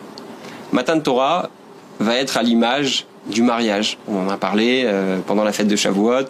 Matan 0.73 0.99
Torah 0.99 1.49
va 1.99 2.15
être 2.15 2.37
à 2.37 2.43
l'image 2.43 3.05
du 3.27 3.41
mariage. 3.41 3.97
On 4.07 4.27
en 4.27 4.29
a 4.29 4.37
parlé 4.37 4.83
euh, 4.85 5.19
pendant 5.25 5.43
la 5.43 5.53
fête 5.53 5.67
de 5.67 5.75
Shavuot. 5.75 6.27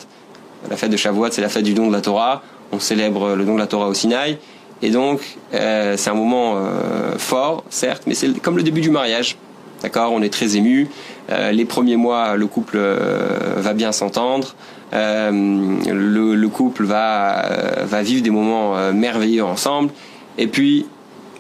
La 0.70 0.78
fête 0.78 0.92
de 0.92 0.98
Shavuot, 0.98 1.32
c'est 1.32 1.42
la 1.42 1.50
fête 1.50 1.64
du 1.64 1.74
don 1.74 1.88
de 1.88 1.94
la 1.94 2.02
Torah. 2.02 2.44
On 2.72 2.80
célèbre 2.80 3.36
le 3.36 3.46
don 3.46 3.56
de 3.56 3.60
la 3.60 3.68
Torah 3.68 3.88
au 3.88 3.94
Sinaï. 3.94 4.38
Et 4.82 4.90
donc, 4.90 5.22
euh, 5.54 5.96
c'est 5.98 6.10
un 6.10 6.16
moment 6.16 6.56
euh, 6.58 7.18
fort, 7.18 7.64
certes, 7.70 8.04
mais 8.08 8.14
c'est 8.14 8.40
comme 8.42 8.58
le 8.58 8.64
début 8.64 8.82
du 8.82 8.90
mariage. 8.90 9.38
D'accord, 9.82 10.12
on 10.14 10.22
est 10.22 10.32
très 10.32 10.56
ému. 10.58 10.88
Euh, 11.32 11.52
les 11.52 11.66
premiers 11.66 11.96
mois, 11.96 12.36
le 12.36 12.46
couple 12.48 12.78
euh, 12.78 13.56
va 13.58 13.74
bien 13.74 13.92
s'entendre. 13.92 14.54
Euh, 14.94 15.32
le, 15.32 16.48
couple 16.50 16.84
va 16.84 17.46
va 17.84 18.02
vivre 18.04 18.22
des 18.22 18.30
moments 18.30 18.92
merveilleux 18.92 19.44
ensemble. 19.44 19.92
Et 20.38 20.48
puis, 20.48 20.86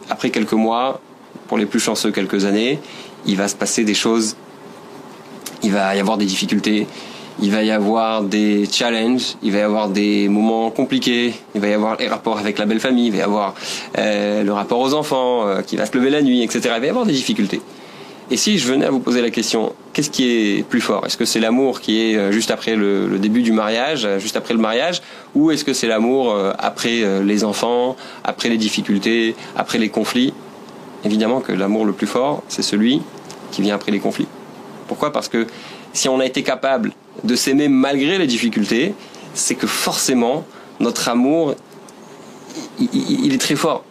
après 0.09 0.29
quelques 0.29 0.53
mois, 0.53 1.01
pour 1.47 1.57
les 1.57 1.65
plus 1.65 1.79
chanceux, 1.79 2.11
quelques 2.11 2.45
années, 2.45 2.79
il 3.25 3.37
va 3.37 3.47
se 3.47 3.55
passer 3.55 3.83
des 3.83 3.93
choses. 3.93 4.35
Il 5.63 5.71
va 5.71 5.95
y 5.95 5.99
avoir 5.99 6.17
des 6.17 6.25
difficultés. 6.25 6.87
Il 7.41 7.51
va 7.51 7.63
y 7.63 7.71
avoir 7.71 8.23
des 8.23 8.67
challenges, 8.71 9.35
il 9.41 9.51
va 9.51 9.59
y 9.59 9.61
avoir 9.61 9.89
des 9.89 10.27
moments 10.27 10.69
compliqués, 10.69 11.33
il 11.55 11.61
va 11.61 11.69
y 11.69 11.73
avoir 11.73 11.97
les 11.97 12.07
rapports 12.07 12.37
avec 12.37 12.59
la 12.59 12.65
belle 12.65 12.79
famille, 12.79 13.07
il 13.07 13.11
va 13.11 13.17
y 13.17 13.21
avoir 13.21 13.55
le 13.97 14.49
rapport 14.51 14.79
aux 14.79 14.93
enfants 14.93 15.45
qui 15.65 15.75
va 15.75 15.85
se 15.85 15.97
lever 15.97 16.09
la 16.09 16.21
nuit, 16.21 16.43
etc. 16.43 16.59
Il 16.75 16.81
va 16.81 16.85
y 16.85 16.89
avoir 16.89 17.05
des 17.05 17.13
difficultés. 17.13 17.61
Et 18.31 18.37
si 18.37 18.57
je 18.57 18.65
venais 18.65 18.85
à 18.85 18.91
vous 18.91 19.01
poser 19.01 19.21
la 19.21 19.29
question, 19.29 19.73
qu'est-ce 19.91 20.09
qui 20.09 20.23
est 20.31 20.63
plus 20.63 20.79
fort? 20.79 21.05
Est-ce 21.05 21.17
que 21.17 21.25
c'est 21.25 21.41
l'amour 21.41 21.81
qui 21.81 21.99
est 21.99 22.15
euh, 22.15 22.31
juste 22.31 22.49
après 22.49 22.77
le, 22.77 23.19
début 23.19 23.41
du 23.41 23.51
mariage, 23.51 24.05
euh, 24.05 24.19
juste 24.19 24.37
après 24.37 24.53
le 24.53 24.59
mariage, 24.61 25.01
ou 25.35 25.51
est-ce 25.51 25.65
que 25.65 25.73
c'est 25.73 25.87
l'amour 25.87 26.31
euh, 26.31 26.53
après 26.57 27.03
les 27.23 27.43
enfants, 27.43 27.97
après 28.23 28.47
les 28.47 28.57
difficultés, 28.57 29.35
après 29.57 29.79
les 29.79 29.89
conflits? 29.89 30.33
Évidemment 31.03 31.41
que 31.41 31.51
l'amour 31.51 31.83
le 31.83 31.91
plus 31.91 32.07
fort, 32.07 32.41
c'est 32.47 32.61
celui 32.61 33.01
qui 33.51 33.61
vient 33.63 33.75
après 33.75 33.91
les 33.91 33.99
conflits. 33.99 34.27
Pourquoi? 34.87 35.11
Parce 35.11 35.27
que 35.27 35.45
si 35.91 36.07
on 36.07 36.21
a 36.21 36.25
été 36.25 36.41
capable 36.41 36.93
de 37.25 37.35
s'aimer 37.35 37.67
malgré 37.67 38.17
les 38.17 38.27
difficultés, 38.27 38.93
c'est 39.33 39.55
que 39.55 39.67
forcément 39.67 40.45
notre 40.79 41.09
amour, 41.09 41.55
il 42.79 43.33
est 43.33 43.41
très 43.41 43.57
fort. 43.57 43.83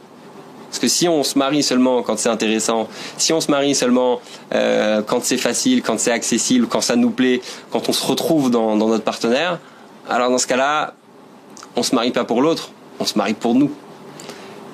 Parce 0.71 0.79
que 0.79 0.87
si 0.87 1.09
on 1.09 1.25
se 1.25 1.37
marie 1.37 1.65
seulement 1.65 2.03
quand 2.03 2.17
c'est 2.17 2.29
intéressant, 2.29 2.89
si 3.19 3.33
on 3.33 3.41
se 3.41 3.51
marie 3.51 3.75
seulement 3.75 4.21
euh, 4.55 5.03
quand 5.03 5.25
c'est 5.25 5.37
facile, 5.37 5.83
quand 5.83 5.99
c'est 5.99 6.13
accessible, 6.13 6.69
quand 6.69 6.81
ça 6.81 6.95
nous 6.95 7.11
plaît, 7.11 7.41
quand 7.73 7.89
on 7.89 7.93
se 7.93 8.07
retrouve 8.07 8.53
dans, 8.53 8.77
notre 8.77 9.03
partenaire, 9.03 9.59
alors 10.09 10.31
dans 10.31 10.39
ce 10.39 10.47
cas-là, 10.47 10.95
on 11.75 11.83
se 11.83 11.93
marie 11.93 12.13
pas 12.13 12.23
pour 12.23 12.41
l'autre, 12.41 12.71
on 13.01 13.05
se 13.05 13.19
marie 13.19 13.35
pour 13.35 13.57
nous. 13.57 13.73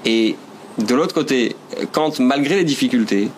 Et 0.04 0.36
de 0.76 0.94
l'autre 0.94 1.14
côté, 1.14 1.56
quand 1.92 2.20
malgré 2.20 2.56
les 2.56 2.64
difficultés, 2.64 3.30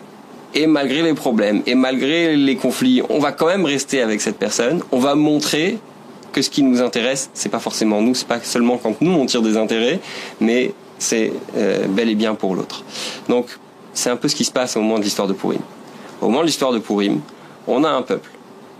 et 0.55 0.66
malgré 0.66 1.03
les 1.03 1.14
problèmes, 1.14 1.62
et 1.64 1.77
malgré 1.77 2.35
les 2.35 2.57
conflits, 2.57 3.03
on 3.09 3.21
va 3.21 3.31
quand 3.31 3.47
même 3.47 3.66
rester 3.66 4.03
avec 4.03 4.21
cette 4.21 4.38
personne, 4.38 4.83
on 4.90 4.99
va 4.99 5.14
montrer 5.14 5.79
que 6.33 6.42
ce 6.42 6.51
qui 6.51 6.64
nous 6.64 6.83
intéresse, 6.83 7.31
c'est 7.35 7.51
pas 7.51 7.61
forcément 7.61 8.03
nous, 8.03 8.16
c'est 8.16 8.27
pas 8.27 8.40
seulement 8.40 8.79
quand 8.79 9.01
nous 9.01 9.12
on 9.12 9.27
tire 9.27 9.42
des 9.42 9.57
intérêts, 9.57 10.01
mais 10.40 10.73
c'est 10.99 11.33
euh, 11.57 11.87
bel 11.87 12.09
et 12.09 12.15
bien 12.15 12.35
pour 12.35 12.55
l'autre. 12.55 12.85
Donc, 13.29 13.47
c'est 13.95 14.11
un 14.11 14.17
peu 14.17 14.29
ce 14.29 14.37
qui 14.37 14.45
se 14.45 14.53
passe 14.53 14.77
au 14.77 14.81
moment 14.81 14.99
de 14.99 15.05
l'histoire 15.05 15.29
de 15.29 15.33
Purim. 15.33 15.61
Au 16.21 16.27
moment 16.27 16.41
de 16.41 16.47
l'histoire 16.47 16.73
de 16.73 16.79
Purim, 16.79 17.21
on 17.67 17.85
a 17.85 17.89
un 17.89 18.03
peuple 18.03 18.31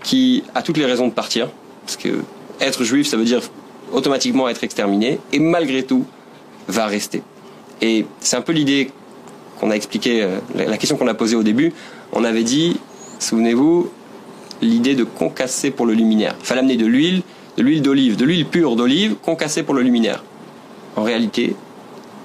qui 0.03 0.43
a 0.55 0.61
toutes 0.61 0.77
les 0.77 0.85
raisons 0.85 1.07
de 1.07 1.13
partir, 1.13 1.49
parce 1.85 1.97
que 1.97 2.21
être 2.61 2.83
juif, 2.83 3.07
ça 3.07 3.17
veut 3.17 3.25
dire 3.25 3.41
automatiquement 3.91 4.47
être 4.49 4.63
exterminé, 4.63 5.19
et 5.33 5.39
malgré 5.39 5.83
tout, 5.83 6.05
va 6.67 6.85
rester. 6.85 7.23
Et 7.81 8.05
c'est 8.19 8.35
un 8.35 8.41
peu 8.41 8.51
l'idée 8.51 8.91
qu'on 9.59 9.71
a 9.71 9.75
expliqué, 9.75 10.21
euh, 10.21 10.39
la 10.55 10.77
question 10.77 10.97
qu'on 10.97 11.07
a 11.07 11.13
posée 11.13 11.35
au 11.35 11.43
début. 11.43 11.73
On 12.11 12.23
avait 12.23 12.43
dit, 12.43 12.77
souvenez-vous, 13.19 13.89
l'idée 14.61 14.95
de 14.95 15.03
concasser 15.03 15.71
pour 15.71 15.85
le 15.85 15.93
luminaire. 15.93 16.35
Il 16.39 16.45
fallait 16.45 16.61
amener 16.61 16.77
de 16.77 16.85
l'huile, 16.85 17.23
de 17.57 17.63
l'huile 17.63 17.81
d'olive, 17.81 18.15
de 18.15 18.25
l'huile 18.25 18.45
pure 18.45 18.75
d'olive, 18.75 19.15
concassée 19.15 19.63
pour 19.63 19.73
le 19.73 19.81
luminaire. 19.81 20.23
En 20.95 21.03
réalité, 21.03 21.55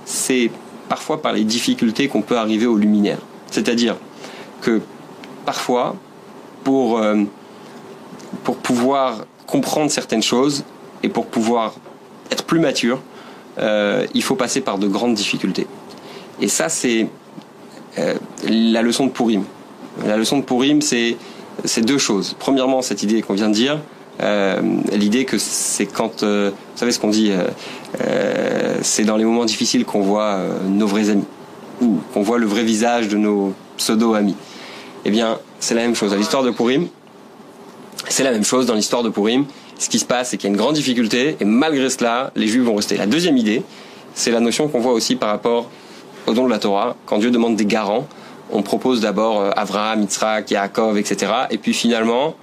c'est 0.05 0.51
parfois 0.89 1.23
par 1.23 1.33
les 1.33 1.45
difficultés 1.45 2.09
qu'on 2.09 2.23
peut 2.23 2.37
arriver 2.37 2.67
au 2.67 2.77
luminaire. 2.77 3.19
C'est-à-dire 3.51 3.97
que 4.61 4.81
parfois, 5.45 5.97
pour, 6.63 6.99
euh, 6.99 7.23
pour 8.43 8.57
pouvoir 8.57 9.27
comprendre 9.47 9.91
certaines 9.91 10.23
choses 10.23 10.65
et 11.03 11.09
pour 11.09 11.27
pouvoir 11.27 11.75
être 12.31 12.45
plus 12.45 12.59
mature, 12.59 13.01
euh, 13.59 14.07
il 14.15 14.23
faut 14.23 14.35
passer 14.35 14.61
par 14.61 14.79
de 14.79 14.89
grandes 14.89 15.15
difficultés. 15.15 15.67
Et 16.41 16.49
ça, 16.49 16.69
c'est 16.69 17.09
euh, 17.99 18.15
la 18.49 18.83
leçon 18.83 19.07
de 19.07 19.11
Purim. 19.11 19.45
La 20.05 20.17
leçon 20.17 20.39
de 20.39 20.43
Purim, 20.43 20.81
c'est 20.83 21.17
deux 21.83 21.99
choses. 21.99 22.35
Premièrement, 22.39 22.83
cette 22.83 23.03
idée 23.03 23.23
qu'on 23.23 23.35
vient 23.35 23.49
de 23.49 23.55
dire, 23.55 23.79
euh, 24.23 24.61
l'idée 24.93 25.25
que 25.25 25.39
c'est 25.39 25.87
quand, 25.87 26.23
euh, 26.23 26.51
vous 26.51 26.79
savez 26.79 26.93
ce 26.93 27.01
qu'on 27.01 27.09
dit, 27.09 27.33
euh, 28.01 28.79
c'est 28.83 29.05
dans 29.05 29.17
les 29.17 29.25
moments 29.25 29.45
difficiles 29.45 29.85
qu'on 29.85 30.01
voit 30.01 30.39
nos 30.69 30.87
vrais 30.87 31.11
amis 31.11 31.25
ou 31.81 31.99
qu'on 32.13 32.23
voit 32.23 32.39
le 32.39 32.47
vrai 32.47 32.63
visage 32.63 33.09
de 33.09 33.17
nos 33.17 33.53
pseudo-amis. 33.77 34.37
Eh 35.05 35.11
bien, 35.11 35.39
c'est 35.59 35.75
la 35.75 35.83
même 35.83 35.95
chose. 35.95 36.13
À 36.13 36.17
l'histoire 36.17 36.43
de 36.43 36.51
Purim, 36.51 36.87
c'est 38.09 38.23
la 38.23 38.31
même 38.31 38.45
chose 38.45 38.67
dans 38.67 38.75
l'histoire 38.75 39.03
de 39.03 39.11
Purim. 39.11 39.47
Ce 39.79 39.89
qui 39.89 39.99
se 39.99 40.05
passe, 40.05 40.31
c'est 40.31 40.37
qu'il 40.37 40.49
y 40.49 40.53
a 40.53 40.55
une 40.55 40.61
grande 40.61 40.77
difficulté, 40.77 41.37
et 41.41 41.45
malgré 41.45 41.91
cela, 41.91 42.31
les 42.37 42.47
Juifs 42.47 42.63
vont 42.63 42.77
rester. 42.77 42.97
La 42.97 43.07
deuxième 43.07 43.37
idée, 43.37 43.63
c'est 44.15 44.31
la 44.31 44.39
notion 44.39 44.69
qu'on 44.69 44.79
voit 44.79 44.93
aussi 44.93 45.17
par 45.17 45.31
rapport 45.31 45.69
au 46.27 46.33
don 46.33 46.45
de 46.45 46.51
la 46.51 46.61
Torah. 46.61 46.97
Quand 47.07 47.19
Dieu 47.19 47.33
demande 47.33 47.57
des 47.57 47.67
garants, 47.67 48.07
on 48.53 48.63
propose 48.63 49.01
d'abord 49.01 49.51
Abraham, 49.57 50.03
Yitzhak, 50.03 50.53
Yaakov, 50.53 50.97
etc. 50.97 51.33
Et 51.51 51.59
puis 51.59 51.75
finalement, 51.75 52.37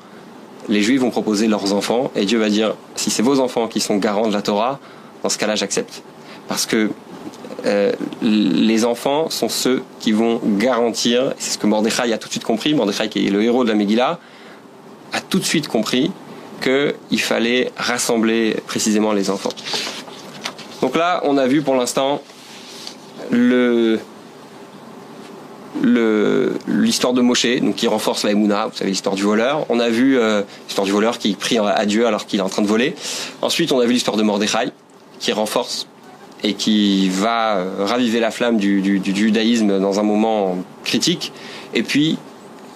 les 0.69 0.81
Juifs 0.81 1.01
vont 1.01 1.09
proposer 1.09 1.47
leurs 1.47 1.73
enfants 1.73 2.11
et 2.15 2.25
Dieu 2.25 2.39
va 2.39 2.49
dire 2.49 2.75
si 2.95 3.09
c'est 3.09 3.23
vos 3.23 3.39
enfants 3.39 3.67
qui 3.67 3.79
sont 3.79 3.97
garants 3.97 4.27
de 4.27 4.33
la 4.33 4.41
Torah, 4.41 4.79
dans 5.23 5.29
ce 5.29 5.37
cas-là 5.37 5.55
j'accepte. 5.55 6.03
Parce 6.47 6.65
que 6.65 6.91
euh, 7.65 7.91
les 8.21 8.85
enfants 8.85 9.29
sont 9.29 9.49
ceux 9.49 9.83
qui 9.99 10.11
vont 10.11 10.39
garantir, 10.43 11.33
c'est 11.37 11.51
ce 11.53 11.57
que 11.57 11.67
Mordechai 11.67 12.11
a 12.11 12.17
tout 12.17 12.27
de 12.27 12.33
suite 12.33 12.43
compris, 12.43 12.73
Mordechai 12.73 13.09
qui 13.09 13.27
est 13.27 13.29
le 13.29 13.43
héros 13.43 13.63
de 13.63 13.69
la 13.69 13.75
Megillah, 13.75 14.19
a 15.13 15.21
tout 15.21 15.39
de 15.39 15.45
suite 15.45 15.67
compris 15.67 16.11
qu'il 16.61 17.21
fallait 17.21 17.71
rassembler 17.75 18.55
précisément 18.67 19.13
les 19.13 19.29
enfants. 19.29 19.49
Donc 20.81 20.95
là, 20.95 21.21
on 21.23 21.37
a 21.37 21.47
vu 21.47 21.61
pour 21.61 21.75
l'instant 21.75 22.21
le 23.29 23.99
l'histoire 26.67 27.13
de 27.13 27.21
Moshe, 27.21 27.59
donc 27.61 27.75
qui 27.75 27.87
renforce 27.87 28.23
la 28.23 28.31
Emouna, 28.31 28.67
vous 28.67 28.75
savez 28.75 28.89
l'histoire 28.89 29.15
du 29.15 29.23
voleur. 29.23 29.65
On 29.69 29.79
a 29.79 29.89
vu 29.89 30.17
euh, 30.17 30.41
l'histoire 30.67 30.85
du 30.85 30.91
voleur 30.91 31.17
qui 31.17 31.33
prie 31.33 31.57
à 31.57 31.85
Dieu 31.85 32.05
alors 32.05 32.25
qu'il 32.25 32.39
est 32.39 32.43
en 32.43 32.49
train 32.49 32.61
de 32.61 32.67
voler. 32.67 32.95
Ensuite, 33.41 33.71
on 33.71 33.79
a 33.79 33.85
vu 33.85 33.93
l'histoire 33.93 34.17
de 34.17 34.23
Mordechai, 34.23 34.71
qui 35.19 35.31
renforce 35.31 35.87
et 36.43 36.53
qui 36.53 37.09
va 37.09 37.57
euh, 37.57 37.85
raviver 37.85 38.19
la 38.19 38.31
flamme 38.31 38.57
du, 38.57 38.81
du, 38.81 38.99
du, 38.99 39.15
judaïsme 39.15 39.79
dans 39.79 39.99
un 39.99 40.03
moment 40.03 40.57
critique. 40.83 41.31
Et 41.73 41.83
puis, 41.83 42.17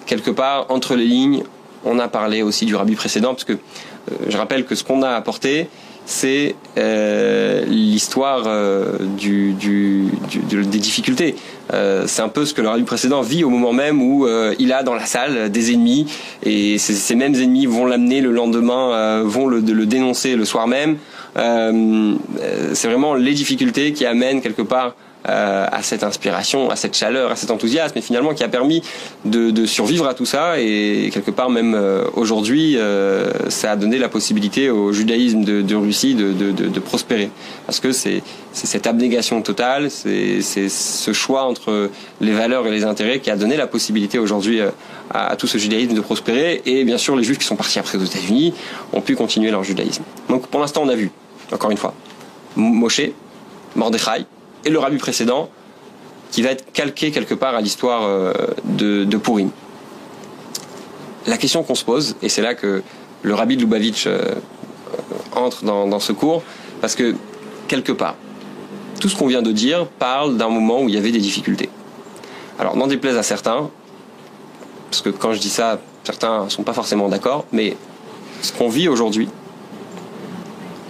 quelque 0.05 0.31
part, 0.31 0.67
entre 0.69 0.95
les 0.95 1.05
lignes, 1.05 1.43
on 1.83 1.99
a 1.99 2.07
parlé 2.07 2.43
aussi 2.43 2.65
du 2.65 2.75
rabbi 2.75 2.95
précédent, 2.95 3.33
parce 3.33 3.43
que 3.43 3.53
euh, 3.53 4.15
je 4.29 4.37
rappelle 4.37 4.65
que 4.65 4.75
ce 4.75 4.83
qu'on 4.83 5.01
a 5.01 5.09
apporté, 5.09 5.67
c'est 6.05 6.55
euh, 6.77 7.65
l'histoire 7.65 8.43
euh, 8.45 8.97
du, 9.17 9.53
du, 9.53 10.09
des 10.41 10.79
difficultés. 10.79 11.35
Euh, 11.73 12.03
c'est 12.07 12.21
un 12.21 12.29
peu 12.29 12.45
ce 12.45 12.53
que 12.53 12.61
le 12.61 12.69
rabbi 12.69 12.83
précédent 12.83 13.21
vit 13.21 13.43
au 13.43 13.49
moment 13.49 13.73
même 13.73 14.01
où 14.01 14.25
euh, 14.25 14.53
il 14.59 14.71
a 14.71 14.83
dans 14.83 14.93
la 14.93 15.05
salle 15.05 15.49
des 15.49 15.73
ennemis 15.73 16.05
et 16.43 16.77
ces, 16.77 17.15
mêmes 17.15 17.35
ennemis 17.35 17.65
vont 17.65 17.85
l'amener 17.85 18.21
le 18.21 18.31
lendemain, 18.31 19.23
vont 19.23 19.47
le, 19.47 19.59
le, 19.59 19.85
dénoncer 19.85 20.35
le 20.35 20.45
soir 20.45 20.67
même. 20.67 20.97
c'est 21.35 22.87
vraiment 22.87 23.15
les 23.15 23.33
difficultés 23.33 23.93
qui 23.93 24.05
amènent 24.05 24.41
quelque 24.41 24.61
part 24.61 24.95
euh, 25.27 25.65
à 25.71 25.81
cette 25.81 26.03
inspiration, 26.03 26.69
à 26.69 26.75
cette 26.75 26.95
chaleur, 26.95 27.31
à 27.31 27.35
cet 27.35 27.49
enthousiasme, 27.49 27.97
et 27.97 28.01
finalement 28.01 28.33
qui 28.33 28.43
a 28.43 28.47
permis 28.47 28.83
de, 29.23 29.49
de 29.49 29.65
survivre 29.65 30.07
à 30.07 30.13
tout 30.13 30.25
ça. 30.25 30.59
Et 30.59 31.09
quelque 31.11 31.31
part, 31.31 31.49
même 31.49 31.73
euh, 31.73 32.05
aujourd'hui, 32.13 32.77
euh, 32.77 33.31
ça 33.49 33.71
a 33.71 33.75
donné 33.75 33.97
la 33.97 34.09
possibilité 34.09 34.69
au 34.69 34.91
judaïsme 34.91 35.43
de, 35.43 35.61
de 35.61 35.75
Russie 35.75 36.13
de, 36.13 36.31
de, 36.31 36.79
prospérer. 36.79 37.29
Parce 37.65 37.79
que 37.79 37.91
c'est 37.91 38.21
cette 38.53 38.85
abnégation 38.85 39.41
totale, 39.41 39.89
c'est 39.89 40.41
ce 40.41 41.13
choix 41.13 41.43
entre 41.43 41.89
les 42.21 42.31
valeurs 42.31 42.67
et 42.67 42.71
les 42.71 42.83
intérêts 42.83 43.19
qui 43.19 43.31
a 43.31 43.35
donné 43.35 43.57
la 43.57 43.67
possibilité 43.67 44.19
aujourd'hui 44.19 44.61
à, 44.61 44.71
à, 45.09 45.35
tout 45.35 45.47
ce 45.47 45.57
judaïsme 45.57 45.95
de 45.95 46.01
prospérer. 46.01 46.61
Et 46.65 46.83
bien 46.83 46.97
sûr, 46.97 47.15
les 47.15 47.23
juifs 47.23 47.39
qui 47.39 47.45
sont 47.45 47.55
partis 47.55 47.79
après 47.79 47.97
aux 47.97 48.03
États-Unis 48.03 48.53
ont 48.93 49.01
pu 49.01 49.15
continuer 49.15 49.49
leur 49.49 49.63
judaïsme. 49.63 50.03
Donc 50.29 50.47
pour 50.47 50.59
l'instant, 50.59 50.83
on 50.83 50.89
a 50.89 50.95
vu, 50.95 51.09
encore 51.51 51.71
une 51.71 51.77
fois, 51.77 51.93
Moshe, 52.55 53.01
Mordechai, 53.75 54.25
et 54.65 54.69
le 54.69 54.79
rabbi 54.79 54.97
précédent, 54.97 55.49
qui 56.31 56.41
va 56.41 56.49
être 56.49 56.71
calqué 56.73 57.11
quelque 57.11 57.33
part 57.33 57.55
à 57.55 57.61
l'histoire 57.61 58.03
euh, 58.03 58.33
de, 58.65 59.05
de. 59.05 59.19
La 61.27 61.37
question 61.37 61.63
qu'on 61.63 61.75
se 61.75 61.85
pose, 61.85 62.15
et 62.21 62.29
c'est 62.29 62.41
là 62.41 62.53
que 62.55 62.83
le 63.21 63.33
rabbi 63.33 63.55
de 63.55 63.61
Lubavitch 63.61 64.05
euh, 64.05 64.35
entre 65.33 65.63
dans, 65.63 65.87
dans 65.87 65.99
ce 65.99 66.11
cours, 66.11 66.43
parce 66.81 66.95
que 66.95 67.15
quelque 67.67 67.91
part, 67.91 68.15
tout 68.99 69.09
ce 69.09 69.15
qu'on 69.15 69.27
vient 69.27 69.41
de 69.41 69.51
dire 69.51 69.87
parle 69.87 70.37
d'un 70.37 70.49
moment 70.49 70.81
où 70.81 70.89
il 70.89 70.95
y 70.95 70.97
avait 70.97 71.11
des 71.11 71.19
difficultés. 71.19 71.69
Alors, 72.59 72.75
n'en 72.77 72.87
déplaise 72.87 73.17
à 73.17 73.23
certains, 73.23 73.69
parce 74.89 75.01
que 75.01 75.09
quand 75.09 75.33
je 75.33 75.39
dis 75.39 75.49
ça, 75.49 75.79
certains 76.03 76.45
ne 76.45 76.49
sont 76.49 76.63
pas 76.63 76.73
forcément 76.73 77.09
d'accord, 77.09 77.45
mais 77.51 77.75
ce 78.41 78.53
qu'on 78.53 78.69
vit 78.69 78.87
aujourd'hui, 78.87 79.27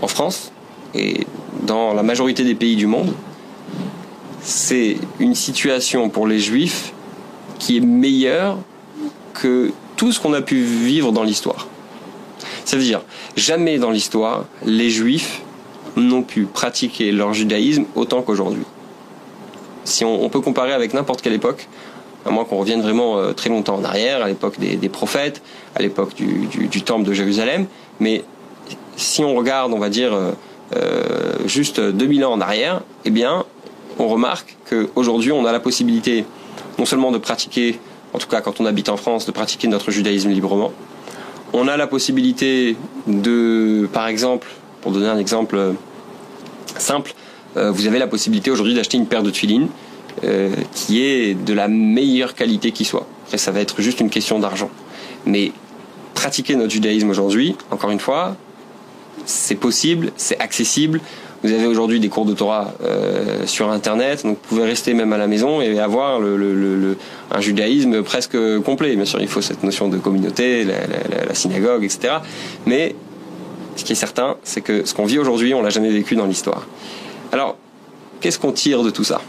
en 0.02 0.08
France, 0.08 0.52
et 0.94 1.26
dans 1.64 1.94
la 1.94 2.04
majorité 2.04 2.44
des 2.44 2.56
pays 2.56 2.76
du 2.76 2.88
monde, 2.88 3.14
c'est 4.46 4.98
une 5.20 5.34
situation 5.34 6.10
pour 6.10 6.28
les 6.28 6.40
juifs 6.40 6.94
qui 7.58 7.78
est 7.78 7.82
meilleure 7.82 8.60
que 9.34 9.72
tout 9.98 10.12
ce 10.12 10.20
qu'on 10.20 10.34
a 10.34 10.42
pu 10.42 10.62
vivre 10.62 11.12
dans 11.12 11.24
l'histoire. 11.24 11.68
Ça 12.64 12.78
veut 12.78 12.84
dire, 12.84 13.02
jamais 13.36 13.80
dans 13.80 13.90
l'histoire, 13.90 14.46
les 14.64 14.92
juifs 14.92 15.42
n'ont 15.96 16.22
pu 16.22 16.46
pratiquer 16.46 17.12
leur 17.12 17.34
judaïsme 17.34 17.86
autant 17.96 18.22
qu'aujourd'hui. 18.22 18.64
Si 19.84 20.06
on, 20.06 20.30
peut 20.30 20.42
comparer 20.42 20.74
avec 20.74 20.94
n'importe 20.94 21.22
quelle 21.22 21.34
époque, 21.34 21.68
à 22.26 22.30
moins 22.30 22.44
qu'on 22.44 22.58
revienne 22.58 22.82
vraiment 22.82 23.18
euh, 23.18 23.34
très 23.34 23.50
longtemps 23.50 23.76
en 23.76 23.84
arrière, 23.84 24.24
à 24.24 24.28
l'époque 24.28 24.60
des, 24.60 24.90
prophètes, 24.90 25.42
à 25.76 25.82
l'époque 25.82 26.14
du, 26.16 26.82
temple 26.82 27.04
de 27.04 27.14
Jérusalem, 27.14 27.66
mais 28.00 28.24
si 28.96 29.24
on 29.24 29.36
regarde, 29.36 29.74
on 29.74 29.80
va 29.80 29.90
dire, 29.90 30.14
euh, 30.14 30.32
euh, 30.76 31.36
juste 31.46 31.80
2000 31.80 32.26
ans 32.26 32.34
en 32.34 32.42
arrière, 32.42 32.82
eh 33.06 33.12
bien, 33.12 33.46
on 34.00 34.08
remarque 34.08 34.58
qu'aujourd'hui, 34.70 35.32
on 35.32 35.46
a 35.46 35.52
la 35.52 35.60
possibilité 35.60 36.26
non 36.78 36.86
seulement 36.86 37.12
de 37.12 37.18
pratiquer, 37.18 37.80
en 38.14 38.18
tout 38.18 38.28
cas 38.28 38.42
quand 38.42 38.60
on 38.60 38.66
habite 38.66 38.90
en 38.90 38.98
France, 38.98 39.26
de 39.26 39.32
pratiquer 39.32 39.68
notre 39.68 39.92
judaïsme 39.92 40.30
librement. 40.30 40.72
On 41.54 41.68
a 41.68 41.78
la 41.78 41.88
possibilité 41.88 42.76
de, 43.08 43.88
par 43.94 44.08
exemple, 44.08 44.48
pour 44.82 44.92
donner 44.92 45.08
un 45.08 45.18
exemple 45.18 45.56
euh, 45.56 45.74
simple, 46.78 47.14
euh, 47.58 47.72
vous 47.72 47.88
avez 47.88 48.00
la 48.00 48.08
possibilité 48.08 48.52
aujourd'hui 48.52 48.74
d'acheter 48.74 48.98
une 48.98 49.08
paire 49.08 49.24
de 49.24 49.32
tuilines 49.32 49.70
euh, 50.24 50.54
qui 50.74 51.02
est 51.02 51.34
de 51.34 51.54
la 51.54 51.68
meilleure 51.68 52.36
qualité 52.36 52.72
qui 52.72 52.86
soit. 52.86 53.08
Après, 53.26 53.38
ça 53.38 53.52
va 53.52 53.62
être 53.62 53.82
juste 53.82 54.00
une 54.00 54.10
question 54.10 54.40
d'argent. 54.40 54.70
Mais 55.26 55.52
pratiquer 56.14 56.56
notre 56.56 56.72
judaïsme 56.72 57.10
aujourd'hui, 57.10 57.56
encore 57.72 57.92
une 57.92 58.00
fois, 58.00 58.36
c'est 59.26 59.56
possible, 59.56 60.12
c'est 60.18 60.40
accessible, 60.40 61.00
vous 61.44 61.52
avez 61.52 61.68
aujourd'hui 61.68 62.00
des 62.00 62.10
cours 62.10 62.26
de 62.26 62.34
Torah 62.34 62.74
euh, 62.84 63.46
sur 63.46 63.70
Internet, 63.70 64.24
donc 64.24 64.38
vous 64.42 64.56
pouvez 64.56 64.64
rester 64.64 64.94
même 64.94 65.14
à 65.14 65.18
la 65.18 65.28
maison 65.28 65.62
et 65.62 65.80
avoir 65.80 66.20
un 66.20 67.42
judaïsme 67.42 68.04
presque 68.04 68.38
complet. 68.62 68.96
Bien 68.96 69.06
sûr, 69.06 69.22
il 69.22 69.28
faut 69.28 69.42
cette 69.42 69.64
notion 69.64 69.88
de 69.88 69.98
communauté, 69.98 70.66
la, 70.66 71.34
synagogue, 71.34 71.84
etc. 71.84 72.16
Mais 72.66 72.96
ce 73.76 73.84
qui 73.84 73.92
est 73.92 73.96
certain, 73.96 74.38
c'est 74.44 74.62
que 74.62 74.86
ce 74.86 74.94
qu'on 74.94 75.06
vit 75.06 75.20
aujourd'hui, 75.20 75.54
on 75.54 75.62
l'a 75.62 75.70
jamais 75.70 75.92
vécu 75.92 76.16
dans 76.16 76.26
l'histoire. 76.26 76.66
Alors, 77.32 77.58
qu'est-ce 78.22 78.40
qu'on 78.40 78.52
tire 78.52 78.84
de 78.84 78.90
tout 78.90 79.04
ça? 79.04 79.22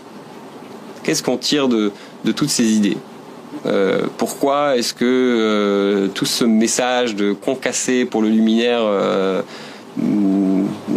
Qu'est-ce 1.02 1.22
qu'on 1.22 1.36
tire 1.36 1.68
de, 1.68 1.92
de 2.24 2.32
toutes 2.32 2.50
ces 2.50 2.72
idées? 2.72 2.96
Euh, 3.66 4.02
pourquoi 4.16 4.76
est-ce 4.76 4.94
que 4.94 5.04
euh, 5.04 6.08
tout 6.08 6.26
ce 6.26 6.44
message 6.44 7.14
de 7.14 7.32
concasser 7.32 8.04
pour 8.04 8.22
le 8.22 8.28
luminaire 8.28 8.80
euh, 8.82 9.42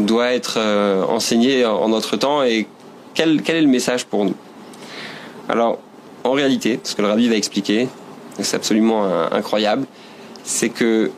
doit 0.10 0.34
être 0.34 0.56
euh, 0.58 1.04
enseigné 1.04 1.66
en 1.66 1.88
notre 1.90 2.18
temps 2.18 2.42
et 2.44 2.68
quel, 3.14 3.44
quel 3.44 3.58
est 3.58 3.62
le 3.62 3.68
message 3.68 4.06
pour 4.06 4.26
nous? 4.26 4.36
Alors, 5.48 5.78
en 6.24 6.32
réalité, 6.32 6.80
ce 6.84 6.96
que 6.96 7.02
le 7.02 7.10
rabbi 7.10 7.30
va 7.30 7.36
expliquer, 7.36 7.88
c'est 8.40 8.56
absolument 8.56 9.06
incroyable, 9.32 9.86
c'est 10.44 10.70
que 10.70 11.12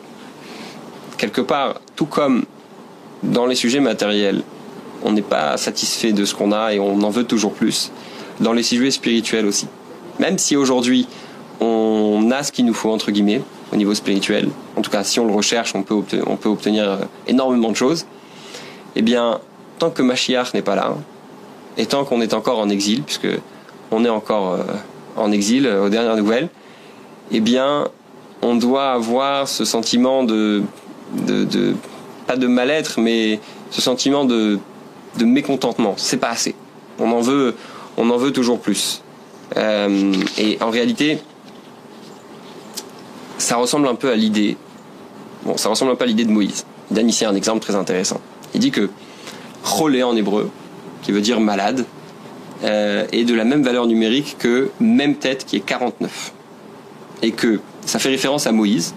quelque 1.18 1.42
part, 1.42 1.80
tout 1.96 2.06
comme 2.06 2.46
dans 3.24 3.46
les 3.46 3.56
sujets 3.56 3.80
matériels, 3.80 4.42
on 5.04 5.12
n'est 5.12 5.22
pas 5.22 5.58
satisfait 5.58 6.12
de 6.12 6.26
ce 6.26 6.34
qu'on 6.36 6.52
a 6.52 6.74
et 6.74 6.80
on 6.80 7.02
en 7.02 7.10
veut 7.10 7.24
toujours 7.24 7.54
plus, 7.54 7.92
dans 8.40 8.54
les 8.54 8.64
sujets 8.64 8.92
spirituels 8.92 9.46
aussi. 9.46 9.68
Même 10.20 10.38
si 10.38 10.56
aujourd'hui 10.56 11.08
on 11.60 12.30
a 12.32 12.44
ce 12.44 12.52
qu'il 12.52 12.66
nous 12.66 12.74
faut, 12.74 12.92
entre 12.92 13.12
guillemets, 13.12 13.42
au 13.72 13.76
niveau 13.76 13.94
spirituel, 13.94 14.50
en 14.76 14.82
tout 14.82 14.92
cas 14.92 15.04
si 15.04 15.20
on 15.20 15.28
le 15.28 15.34
recherche, 15.34 15.76
on 15.76 15.84
peut, 15.84 16.02
on 16.26 16.36
peut 16.36 16.50
obtenir 16.50 16.90
euh, 16.90 16.98
énormément 17.28 17.70
de 17.70 17.76
choses, 17.76 18.06
eh 18.96 19.02
bien, 19.02 19.40
tant 19.80 19.90
que 19.90 20.02
Mashiach 20.02 20.54
n'est 20.54 20.62
pas 20.62 20.76
là, 20.76 20.96
et 21.78 21.86
tant 21.86 22.04
qu'on 22.06 22.22
est 22.22 22.34
encore 22.34 22.60
en 22.60 22.70
exil, 22.70 23.04
puisque 23.04 23.28
on 23.92 24.06
est 24.06 24.10
encore 24.10 24.54
euh, 24.54 24.64
en 25.16 25.32
exil 25.32 25.66
euh, 25.66 25.86
aux 25.86 25.90
dernières 25.90 26.18
nouvelles, 26.18 26.50
eh 27.32 27.40
bien, 27.40 27.88
on 28.42 28.56
doit 28.56 28.92
avoir 28.92 29.48
ce 29.48 29.66
sentiment 29.66 30.24
de, 30.24 30.64
de, 31.14 31.76
pas 32.28 32.38
de 32.38 32.48
mal-être, 32.48 33.00
mais 33.00 33.40
ce 33.70 33.82
sentiment 33.82 34.26
de, 34.26 34.60
de 35.18 35.26
mécontentement. 35.26 35.94
C'est 35.98 36.18
pas 36.18 36.30
assez. 36.30 36.56
On 37.00 37.12
en 37.12 37.22
veut, 37.22 37.56
on 37.98 38.10
en 38.10 38.18
veut 38.18 38.32
toujours 38.32 38.60
plus. 38.60 39.02
Euh, 39.58 40.14
et 40.38 40.58
en 40.62 40.70
réalité, 40.70 41.20
ça 43.38 43.58
ressemble 43.58 43.88
un 43.88 43.96
peu 43.96 44.10
à 44.10 44.16
l'idée. 44.16 44.58
Bon, 45.44 45.58
ça 45.58 45.70
ressemble 45.70 45.92
un 45.92 45.96
peu 45.96 46.04
à 46.04 46.08
l'idée 46.08 46.26
de 46.26 46.32
Moïse. 46.32 46.66
Donne 46.90 47.10
ici 47.10 47.26
un 47.26 47.36
exemple 47.36 47.60
très 47.60 47.76
intéressant. 47.76 48.20
Il 48.54 48.60
dit 48.60 48.72
que 48.72 48.90
cholé 49.64 50.04
en 50.04 50.16
hébreu, 50.16 50.50
qui 51.02 51.12
veut 51.12 51.22
dire 51.22 51.40
malade, 51.40 51.86
euh, 52.64 53.06
est 53.12 53.24
de 53.24 53.34
la 53.34 53.44
même 53.44 53.64
valeur 53.64 53.88
numérique 53.88 54.36
que 54.38 54.70
même 54.80 55.16
tête 55.16 55.46
qui 55.46 55.56
est 55.56 55.62
49. 55.62 56.34
Et 57.24 57.32
que 57.32 57.60
ça 57.86 58.00
fait 58.00 58.10
référence 58.10 58.48
à 58.48 58.52
Moïse, 58.52 58.94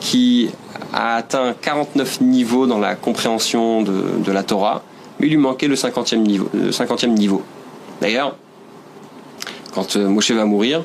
qui 0.00 0.50
a 0.92 1.16
atteint 1.16 1.54
49 1.60 2.20
niveaux 2.20 2.66
dans 2.66 2.78
la 2.78 2.94
compréhension 2.94 3.82
de, 3.82 4.32
la 4.32 4.42
Torah, 4.42 4.82
mais 5.18 5.26
il 5.26 5.30
lui 5.30 5.36
manquait 5.36 5.68
le 5.68 5.74
50e 5.74 6.18
niveau. 6.18 6.48
Le 6.54 6.70
50e 6.70 7.08
niveau. 7.08 7.42
D'ailleurs, 8.00 8.36
quand 9.72 9.96
euh, 9.96 10.08
Moshe 10.08 10.30
va 10.30 10.44
mourir, 10.44 10.84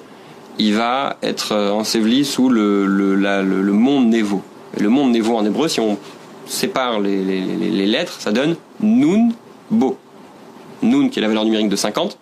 il 0.59 0.75
va 0.75 1.17
être 1.23 1.53
euh, 1.53 1.71
enseveli 1.71 2.25
sous 2.25 2.49
le, 2.49 2.85
le, 2.85 3.15
le, 3.15 3.61
le 3.61 3.73
monde 3.73 4.09
Nevo. 4.09 4.41
le 4.79 4.89
monde 4.89 5.11
Nevo 5.11 5.35
en 5.35 5.45
hébreu, 5.45 5.67
si 5.67 5.79
on 5.79 5.97
sépare 6.45 6.99
les, 6.99 7.85
lettres, 7.85 8.19
ça 8.19 8.31
donne 8.31 8.55
Nun 8.81 9.29
Bo. 9.71 9.97
Nun 10.81 11.09
qui 11.09 11.19
est 11.19 11.21
la 11.21 11.27
valeur 11.27 11.45
numérique 11.45 11.69
de 11.69 11.75
50. 11.75 12.17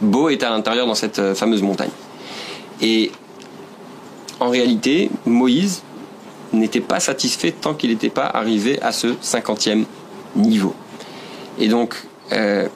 Bo 0.00 0.28
est 0.28 0.42
à 0.42 0.50
l'intérieur 0.50 0.86
dans 0.86 0.94
cette 0.94 1.18
euh, 1.18 1.34
fameuse 1.34 1.62
montagne. 1.62 1.90
Et 2.82 3.10
en 4.40 4.50
réalité, 4.50 5.10
Moïse 5.24 5.82
n'était 6.52 6.80
pas 6.80 7.00
satisfait 7.00 7.52
tant 7.52 7.74
qu'il 7.74 7.90
n'était 7.90 8.10
pas 8.10 8.26
arrivé 8.26 8.80
à 8.82 8.92
ce 8.92 9.14
cinquantième 9.20 9.86
niveau. 10.34 10.74
Et 11.58 11.68
donc, 11.68 11.94
euh, 12.32 12.68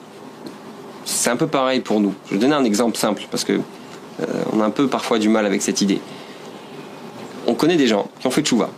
c'est 1.05 1.29
un 1.29 1.35
peu 1.35 1.47
pareil 1.47 1.81
pour 1.81 1.99
nous. 1.99 2.13
Je 2.27 2.33
vais 2.33 2.39
donner 2.39 2.55
un 2.55 2.63
exemple 2.63 2.97
simple 2.97 3.23
parce 3.29 3.43
que 3.43 3.53
euh, 3.53 4.25
on 4.53 4.61
a 4.61 4.65
un 4.65 4.71
peu 4.71 4.87
parfois 4.87 5.19
du 5.19 5.29
mal 5.29 5.45
avec 5.45 5.61
cette 5.61 5.81
idée. 5.81 6.01
On 7.47 7.53
connaît 7.53 7.77
des 7.77 7.87
gens 7.87 8.09
qui 8.19 8.27
ont 8.27 8.31
fait 8.31 8.41
tchouva, 8.41 8.69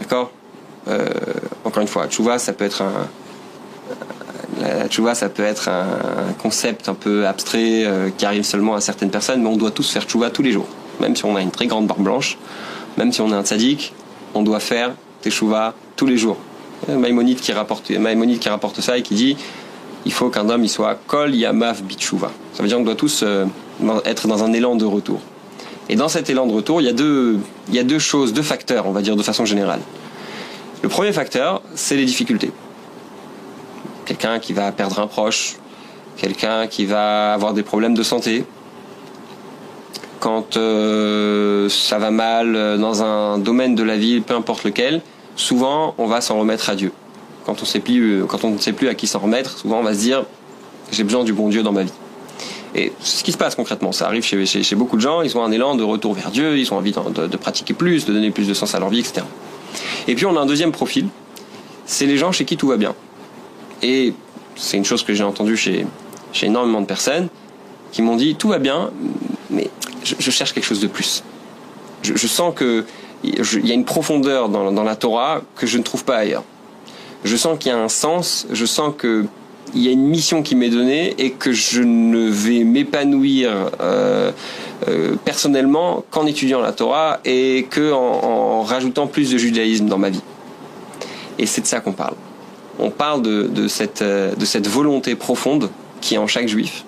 d'accord? 0.00 0.30
Euh, 0.88 1.08
Encore 1.64 1.82
une 1.82 1.88
fois, 1.88 2.06
tchouva, 2.08 2.38
ça 2.38 2.52
peut 2.52 2.64
être 2.64 2.82
un 2.82 3.08
la 4.60 5.14
ça 5.14 5.28
peut 5.28 5.42
être 5.42 5.68
un 5.68 6.32
concept 6.40 6.88
un 6.88 6.94
peu 6.94 7.26
abstrait 7.26 7.84
qui 8.16 8.24
arrive 8.24 8.44
seulement 8.44 8.76
à 8.76 8.80
certaines 8.80 9.10
personnes, 9.10 9.42
mais 9.42 9.48
on 9.48 9.56
doit 9.56 9.72
tous 9.72 9.90
faire 9.90 10.04
tchouva 10.04 10.30
tous 10.30 10.42
les 10.42 10.52
jours. 10.52 10.68
Même 11.00 11.16
si 11.16 11.24
on 11.24 11.34
a 11.34 11.40
une 11.40 11.50
très 11.50 11.66
grande 11.66 11.88
barbe 11.88 12.02
blanche, 12.02 12.38
même 12.96 13.12
si 13.12 13.20
on 13.20 13.30
est 13.30 13.34
un 13.34 13.42
tzaddik, 13.42 13.92
on 14.34 14.42
doit 14.42 14.60
faire 14.60 14.92
tchouva 15.24 15.74
tous 15.96 16.06
les 16.06 16.16
jours. 16.16 16.36
Maïmonide 16.88 17.40
qui 17.40 17.52
rapporte, 17.52 17.90
Maïmonide 17.90 18.38
qui 18.38 18.48
rapporte 18.48 18.80
ça 18.80 18.98
et 18.98 19.02
qui 19.02 19.14
dit 19.14 19.36
il 20.04 20.12
faut 20.12 20.30
qu'un 20.30 20.48
homme 20.48 20.64
il 20.64 20.68
soit 20.68 20.98
kol 21.06 21.34
yamav 21.34 21.82
bichouva. 21.82 22.30
Ça 22.54 22.62
veut 22.62 22.68
dire 22.68 22.76
qu'on 22.76 22.84
doit 22.84 22.94
tous 22.94 23.22
euh, 23.22 23.46
être 24.04 24.26
dans 24.26 24.42
un 24.42 24.52
élan 24.52 24.76
de 24.76 24.84
retour. 24.84 25.20
Et 25.88 25.96
dans 25.96 26.08
cet 26.08 26.30
élan 26.30 26.46
de 26.46 26.52
retour, 26.52 26.80
il 26.80 26.84
y, 26.84 26.90
a 26.90 26.92
deux, 26.92 27.38
il 27.68 27.74
y 27.74 27.78
a 27.78 27.84
deux 27.84 27.98
choses, 27.98 28.32
deux 28.32 28.42
facteurs, 28.42 28.86
on 28.86 28.92
va 28.92 29.02
dire 29.02 29.16
de 29.16 29.22
façon 29.22 29.44
générale. 29.44 29.80
Le 30.82 30.88
premier 30.88 31.12
facteur, 31.12 31.62
c'est 31.74 31.96
les 31.96 32.04
difficultés. 32.04 32.50
Quelqu'un 34.04 34.40
qui 34.40 34.52
va 34.52 34.72
perdre 34.72 34.98
un 34.98 35.06
proche, 35.06 35.56
quelqu'un 36.16 36.66
qui 36.66 36.86
va 36.86 37.32
avoir 37.32 37.54
des 37.54 37.62
problèmes 37.62 37.94
de 37.94 38.02
santé, 38.02 38.44
quand 40.18 40.56
euh, 40.56 41.68
ça 41.68 41.98
va 41.98 42.10
mal 42.10 42.54
euh, 42.54 42.76
dans 42.78 43.02
un 43.02 43.38
domaine 43.38 43.74
de 43.74 43.82
la 43.82 43.96
vie, 43.96 44.20
peu 44.20 44.34
importe 44.34 44.64
lequel, 44.64 45.02
souvent 45.36 45.94
on 45.98 46.06
va 46.06 46.20
s'en 46.20 46.38
remettre 46.38 46.68
à 46.68 46.74
Dieu. 46.74 46.92
Euh, 47.48 48.24
quand 48.26 48.44
on 48.44 48.50
ne 48.50 48.58
sait 48.58 48.72
plus 48.72 48.88
à 48.88 48.94
qui 48.94 49.06
s'en 49.06 49.18
remettre, 49.18 49.58
souvent 49.58 49.80
on 49.80 49.82
va 49.82 49.94
se 49.94 50.00
dire 50.00 50.24
j'ai 50.90 51.04
besoin 51.04 51.24
du 51.24 51.32
bon 51.32 51.48
Dieu 51.48 51.62
dans 51.62 51.72
ma 51.72 51.82
vie. 51.82 51.92
Et 52.74 52.92
c'est 53.00 53.18
ce 53.18 53.24
qui 53.24 53.32
se 53.32 53.36
passe 53.36 53.54
concrètement. 53.54 53.92
Ça 53.92 54.06
arrive 54.06 54.24
chez, 54.24 54.74
beaucoup 54.74 54.96
de 54.96 55.02
gens, 55.02 55.22
ils 55.22 55.36
ont 55.36 55.44
un 55.44 55.50
élan 55.50 55.74
de 55.74 55.82
retour 55.82 56.14
vers 56.14 56.30
Dieu, 56.30 56.58
ils 56.58 56.72
ont 56.72 56.76
envie 56.76 56.92
de, 56.92 57.36
pratiquer 57.36 57.74
plus, 57.74 58.06
de 58.06 58.12
donner 58.12 58.30
plus 58.30 58.48
de 58.48 58.54
sens 58.54 58.74
à 58.74 58.78
leur 58.78 58.88
vie, 58.88 59.00
etc. 59.00 59.22
Et 60.08 60.14
puis 60.14 60.26
on 60.26 60.36
a 60.36 60.40
un 60.40 60.46
deuxième 60.46 60.72
profil, 60.72 61.08
c'est 61.86 62.06
les 62.06 62.16
gens 62.16 62.32
chez 62.32 62.44
qui 62.44 62.56
tout 62.56 62.68
va 62.68 62.76
bien. 62.76 62.94
Et 63.82 64.14
c'est 64.56 64.76
une 64.76 64.84
chose 64.84 65.02
que 65.02 65.14
j'ai 65.14 65.24
entendue 65.24 65.56
chez, 65.56 65.86
chez 66.32 66.46
énormément 66.46 66.80
de 66.80 66.86
personnes 66.86 67.28
qui 67.90 68.02
m'ont 68.02 68.16
dit 68.16 68.34
tout 68.34 68.48
va 68.48 68.58
bien, 68.58 68.90
mais 69.50 69.70
je, 70.04 70.30
cherche 70.30 70.52
quelque 70.52 70.64
chose 70.64 70.80
de 70.80 70.86
plus. 70.86 71.22
Je, 72.02 72.26
sens 72.26 72.54
que 72.54 72.84
il 73.22 73.66
y 73.66 73.70
a 73.70 73.74
une 73.74 73.84
profondeur 73.84 74.48
dans, 74.48 74.82
la 74.82 74.96
Torah 74.96 75.42
que 75.56 75.66
je 75.66 75.78
ne 75.78 75.82
trouve 75.82 76.04
pas 76.04 76.16
ailleurs. 76.16 76.42
Je 77.24 77.36
sens 77.36 77.56
qu'il 77.58 77.70
y 77.70 77.74
a 77.74 77.78
un 77.78 77.88
sens, 77.88 78.46
je 78.50 78.66
sens 78.66 78.92
que 78.96 79.26
il 79.74 79.82
y 79.82 79.88
a 79.88 79.92
une 79.92 80.06
mission 80.06 80.42
qui 80.42 80.54
m'est 80.54 80.68
donnée 80.68 81.14
et 81.18 81.30
que 81.30 81.52
je 81.52 81.82
ne 81.82 82.28
vais 82.28 82.64
m'épanouir 82.64 83.70
euh, 83.80 84.32
euh, 84.88 85.16
personnellement 85.24 86.04
qu'en 86.10 86.26
étudiant 86.26 86.60
la 86.60 86.72
Torah 86.72 87.20
et 87.24 87.66
que 87.70 87.92
en, 87.92 88.62
rajoutant 88.62 89.06
plus 89.06 89.30
de 89.30 89.38
judaïsme 89.38 89.86
dans 89.86 89.98
ma 89.98 90.10
vie. 90.10 90.22
Et 91.38 91.46
c'est 91.46 91.62
de 91.62 91.66
ça 91.66 91.80
qu'on 91.80 91.92
parle. 91.92 92.14
On 92.78 92.90
parle 92.90 93.22
de, 93.22 93.44
de, 93.44 93.68
cette, 93.68 94.02
volonté 94.66 95.14
profonde 95.14 95.70
qui 96.00 96.14
est 96.14 96.18
en 96.18 96.26
chaque 96.26 96.48
juif 96.48 96.84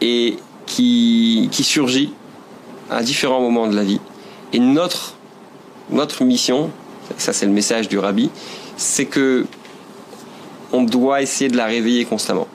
et 0.00 0.36
qui, 0.66 1.48
qui 1.50 1.64
surgit 1.64 2.12
à 2.90 3.02
différents 3.02 3.40
moments 3.40 3.66
de 3.66 3.76
la 3.76 3.84
vie. 3.84 4.00
Et 4.52 4.58
notre 4.58 5.14
notre 5.90 6.24
mission, 6.24 6.70
ça 7.16 7.32
c'est 7.32 7.46
le 7.46 7.52
message 7.52 7.88
du 7.88 7.98
rabbi, 7.98 8.30
c'est 8.76 9.06
que 9.06 9.46
on 10.72 10.82
doit 10.82 11.22
essayer 11.22 11.50
de 11.50 11.56
la 11.56 11.66
réveiller 11.66 12.04
constamment. 12.04 12.46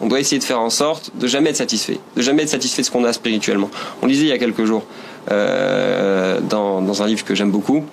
On 0.00 0.06
doit 0.06 0.20
essayer 0.20 0.38
de 0.38 0.44
faire 0.44 0.60
en 0.60 0.70
sorte 0.70 1.12
de 1.16 1.26
jamais 1.26 1.50
être 1.50 1.56
satisfait, 1.56 1.98
de 2.16 2.22
jamais 2.22 2.42
être 2.42 2.48
satisfait 2.48 2.82
de 2.82 2.86
ce 2.86 2.90
qu'on 2.90 3.04
a 3.04 3.12
spirituellement. 3.12 3.70
On 4.02 4.06
lisait 4.06 4.24
il 4.24 4.28
y 4.28 4.32
a 4.32 4.38
quelques 4.38 4.64
jours 4.64 4.84
euh, 5.30 6.40
dans, 6.40 7.02
un 7.02 7.06
livre 7.06 7.24
que 7.24 7.34
j'aime 7.34 7.50
beaucoup, 7.50 7.84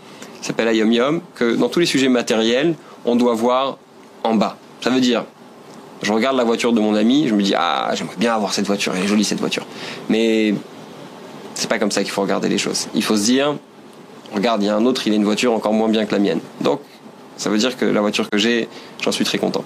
qui 0.41 0.47
s'appelle 0.47 0.69
Ayom 0.69 0.91
Yom, 0.91 1.21
que 1.35 1.55
dans 1.55 1.67
tous 1.67 1.79
les 1.79 1.85
sujets 1.85 2.07
matériels, 2.07 2.75
on 3.05 3.15
doit 3.15 3.33
voir 3.33 3.77
en 4.23 4.35
bas. 4.35 4.57
Ça 4.81 4.89
veut 4.89 5.01
dire, 5.01 5.25
je 6.01 6.13
regarde 6.13 6.37
la 6.37 6.45
voiture 6.45 6.71
de 6.71 6.79
mon 6.79 6.95
ami, 6.95 7.27
je 7.27 7.35
me 7.35 7.43
dis 7.43 7.53
ah 7.57 7.91
j'aimerais 7.93 8.15
bien 8.17 8.33
avoir 8.33 8.53
cette 8.53 8.67
voiture, 8.67 8.93
elle 8.95 9.03
est 9.03 9.07
jolie 9.07 9.25
cette 9.25 9.39
voiture. 9.39 9.65
Mais 10.07 10.53
c'est 11.55 11.69
pas 11.69 11.79
comme 11.79 11.91
ça 11.91 12.03
qu'il 12.03 12.11
faut 12.11 12.21
regarder 12.21 12.47
les 12.47 12.57
choses. 12.57 12.87
Il 12.93 13.03
faut 13.03 13.17
se 13.17 13.23
dire 13.23 13.55
regarde, 14.33 14.61
il 14.63 14.67
y 14.67 14.69
a 14.69 14.75
un 14.75 14.85
autre, 14.85 15.07
il 15.07 15.13
a 15.13 15.15
une 15.15 15.25
voiture 15.25 15.53
encore 15.53 15.73
moins 15.73 15.89
bien 15.89 16.05
que 16.05 16.13
la 16.13 16.19
mienne. 16.19 16.39
Donc, 16.61 16.79
ça 17.37 17.49
veut 17.49 17.57
dire 17.57 17.77
que 17.77 17.85
la 17.85 18.01
voiture 18.01 18.29
que 18.29 18.37
j'ai, 18.37 18.67
j'en 19.01 19.11
suis 19.11 19.25
très 19.25 19.37
content. 19.37 19.63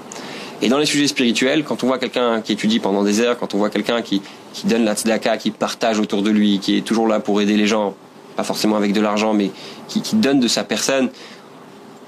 Et 0.61 0.69
dans 0.69 0.77
les 0.77 0.85
sujets 0.85 1.07
spirituels, 1.07 1.63
quand 1.63 1.83
on 1.83 1.87
voit 1.87 1.97
quelqu'un 1.97 2.41
qui 2.41 2.53
étudie 2.53 2.79
pendant 2.79 3.03
des 3.03 3.19
heures, 3.19 3.39
quand 3.39 3.55
on 3.55 3.57
voit 3.57 3.71
quelqu'un 3.71 4.01
qui, 4.01 4.21
qui 4.53 4.67
donne 4.67 4.85
la 4.85 4.93
tzedaka, 4.93 5.37
qui 5.37 5.49
partage 5.51 5.99
autour 5.99 6.21
de 6.21 6.29
lui, 6.29 6.59
qui 6.59 6.77
est 6.77 6.81
toujours 6.81 7.07
là 7.07 7.19
pour 7.19 7.41
aider 7.41 7.57
les 7.57 7.65
gens, 7.65 7.95
pas 8.35 8.43
forcément 8.43 8.75
avec 8.75 8.93
de 8.93 9.01
l'argent, 9.01 9.33
mais 9.33 9.51
qui, 9.87 10.15
donne 10.15 10.39
de 10.39 10.47
sa 10.47 10.63
personne, 10.63 11.09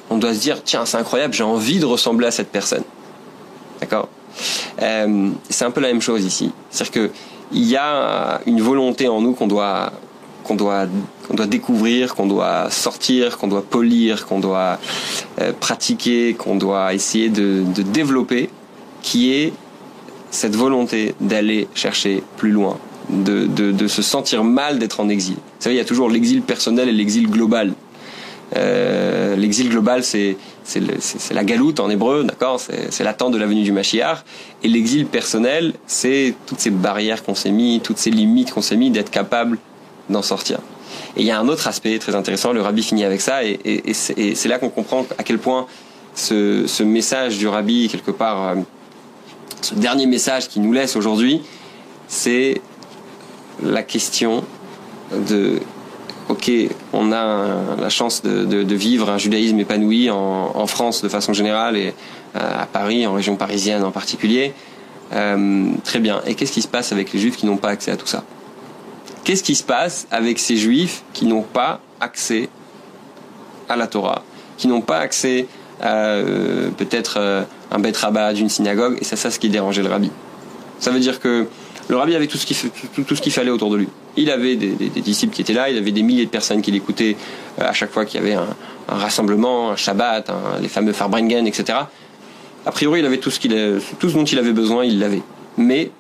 on 0.10 0.18
doit 0.18 0.34
se 0.34 0.40
dire, 0.40 0.64
tiens, 0.64 0.86
c'est 0.86 0.98
incroyable, 0.98 1.34
j'ai 1.34 1.44
envie 1.44 1.80
de 1.80 1.86
ressembler 1.86 2.28
à 2.28 2.32
cette 2.32 2.50
personne. 2.50 2.84
D'accord? 3.82 4.08
Euh, 4.82 5.30
C'est 5.50 5.66
un 5.66 5.72
peu 5.72 5.82
la 5.82 5.88
même 5.88 6.02
chose 6.02 6.24
ici. 6.24 6.52
C'est-à-dire 6.70 7.10
qu'il 7.10 7.64
y 7.64 7.76
a 7.76 8.42
une 8.46 8.62
volonté 8.62 9.08
en 9.08 9.22
nous 9.22 9.34
qu'on 9.34 9.48
doit, 9.48 9.94
qu'on 10.44 10.56
doit, 10.56 10.88
doit 11.32 11.46
découvrir, 11.46 12.16
qu'on 12.16 12.28
doit 12.28 12.70
sortir, 12.70 13.38
qu'on 13.38 13.48
doit 13.48 13.64
polir, 13.64 14.26
qu'on 14.26 14.40
doit 14.40 14.80
euh, 15.40 15.52
pratiquer, 15.58 16.34
qu'on 16.34 16.56
doit 16.56 16.94
essayer 16.94 17.30
de, 17.30 17.64
développer, 17.92 18.50
qui 19.02 19.34
est 19.34 19.54
cette 20.32 20.56
volonté 20.56 21.16
d'aller 21.22 21.68
chercher 21.76 22.24
plus 22.38 22.52
loin, 22.52 22.78
de, 23.10 23.88
se 23.88 24.02
sentir 24.02 24.44
mal 24.44 24.80
d'être 24.80 25.00
en 25.00 25.10
exil. 25.10 25.36
Vous 25.36 25.64
savez, 25.64 25.76
il 25.76 25.80
y 25.80 25.82
a 25.82 25.86
toujours 25.86 26.10
l'exil 26.10 26.42
personnel 26.42 26.90
et 26.90 26.94
l'exil 26.94 27.30
global. 27.30 27.74
Euh, 28.56 29.36
l'exil 29.36 29.70
global, 29.70 30.04
c'est 30.04 30.38
la 31.32 31.44
galoute 31.44 31.80
en 31.80 31.90
hébreu, 31.90 32.24
d'accord? 32.24 32.60
C'est 32.60 33.04
l'attente 33.04 33.34
de 33.34 33.38
la 33.38 33.46
venue 33.46 33.64
du 33.64 33.72
Mashiach. 33.72 34.24
Et 34.64 34.68
l'exil 34.68 35.06
personnel, 35.06 35.74
c'est 35.88 36.34
toutes 36.46 36.60
ces 36.60 36.72
barrières 36.72 37.24
qu'on 37.24 37.36
s'est 37.36 37.52
mis, 37.52 37.80
toutes 37.82 37.98
ces 37.98 38.12
limites 38.12 38.52
qu'on 38.52 38.62
s'est 38.62 38.76
mis 38.78 38.92
d'être 38.92 39.12
capable 39.12 39.58
d'en 40.10 40.22
sortir. 40.22 40.60
Et 41.16 41.22
il 41.22 41.26
y 41.26 41.32
a 41.32 41.40
un 41.40 41.48
autre 41.48 41.68
aspect 41.68 41.98
très 42.00 42.16
intéressant, 42.16 42.54
le 42.54 42.62
rabbi 42.62 42.84
finit 42.84 43.04
avec 43.04 43.22
ça, 43.22 43.44
et, 43.44 43.60
c'est 43.94 44.48
là 44.48 44.60
qu'on 44.60 44.70
comprend 44.70 45.06
à 45.18 45.24
quel 45.24 45.40
point 45.40 45.68
ce, 46.16 46.84
message 46.84 47.38
du 47.38 47.48
rabbi, 47.48 47.88
quelque 47.90 48.12
part, 48.12 48.50
euh, 48.50 48.56
ce 49.62 49.76
dernier 49.76 50.06
message 50.06 50.50
qu'il 50.50 50.62
nous 50.62 50.74
laisse 50.74 50.96
aujourd'hui, 50.96 51.42
c'est 52.08 52.62
la 53.62 53.84
question 53.84 54.44
de, 55.30 55.60
ok, 56.30 56.52
on 56.92 57.12
a 57.12 57.78
la 57.80 57.90
chance 57.90 58.24
de, 58.24 58.76
vivre 58.76 59.10
un 59.10 59.18
judaïsme 59.18 59.60
épanoui 59.60 60.10
en, 60.10 60.52
en, 60.56 60.68
France 60.68 61.02
de 61.02 61.10
façon 61.10 61.34
générale 61.34 61.78
et 61.78 61.94
euh, 62.36 62.62
à 62.62 62.66
Paris, 62.66 63.06
en 63.06 63.14
région 63.14 63.36
parisienne 63.36 63.84
en 63.84 63.92
particulier. 63.92 64.54
Euh, 65.14 65.66
très 65.84 66.00
bien. 66.00 66.22
Et 66.26 66.34
qu'est-ce 66.34 66.52
qui 66.52 66.64
se 66.64 66.68
passe 66.68 66.92
avec 66.92 67.14
les 67.14 67.20
juifs 67.20 67.38
qui 67.38 67.46
n'ont 67.46 67.58
pas 67.58 67.70
accès 67.70 67.92
à 67.92 67.98
tout 67.98 68.08
ça? 68.08 68.24
Qu'est-ce 69.24 69.44
qui 69.44 69.56
se 69.56 69.64
passe 69.64 70.06
avec 70.12 70.38
ces 70.38 70.58
juifs 70.58 71.04
qui 71.14 71.26
n'ont 71.26 71.44
pas 71.44 71.80
accès 72.02 72.50
à 73.70 73.78
la 73.78 73.88
Torah, 73.88 74.22
qui 74.58 74.68
n'ont 74.68 74.82
pas 74.82 74.98
accès 74.98 75.48
à 75.82 75.96
euh, 75.96 76.70
peut-être 76.72 77.16
euh, 77.18 77.44
un 77.72 77.80
bête 77.80 77.96
rabat 77.96 78.34
d'une 78.34 78.50
synagogue, 78.50 78.98
et 79.00 79.06
c'est 79.06 79.16
ça 79.16 79.32
ce 79.32 79.40
qui 79.40 79.50
dérangeait 79.50 79.82
le 79.82 79.90
rabbi. 79.90 80.12
Ça 80.80 80.92
veut 80.92 81.00
dire 81.00 81.22
que 81.22 81.48
le 81.88 81.96
rabbi 81.96 82.16
avait 82.16 82.28
tout 82.28 82.38
ce 82.38 82.46
qu'il 83.22 83.32
fallait 83.32 83.50
autour 83.50 83.70
de 83.70 83.78
lui. 83.78 83.88
Il 84.18 84.30
avait 84.30 84.58
des, 84.58 84.90
disciples 85.02 85.34
qui 85.34 85.42
étaient 85.42 85.54
là, 85.54 85.70
il 85.70 85.78
avait 85.78 85.92
des 85.92 86.04
milliers 86.04 86.26
de 86.26 86.30
personnes 86.30 86.62
qui 86.62 86.72
l'écoutaient 86.72 87.16
euh, 87.62 87.68
à 87.68 87.72
chaque 87.74 87.92
fois 87.92 88.04
qu'il 88.04 88.20
y 88.20 88.24
avait 88.24 88.36
un, 88.36 88.48
rassemblement, 88.90 89.72
un 89.72 89.78
Shabbat, 89.78 90.30
les 90.62 90.68
fameux 90.68 90.92
Farbringen, 90.92 91.48
etc. 91.48 91.80
A 92.66 92.72
priori, 92.72 93.00
il 93.00 93.06
avait 93.06 93.18
tout 93.18 93.32
ce, 93.32 93.40
tout 93.40 94.10
ce 94.10 94.14
dont 94.14 94.26
il 94.26 94.38
avait 94.38 94.52
besoin, 94.52 94.84
il 94.84 95.00
l'avait. 95.00 95.22
Mais, 95.58 95.92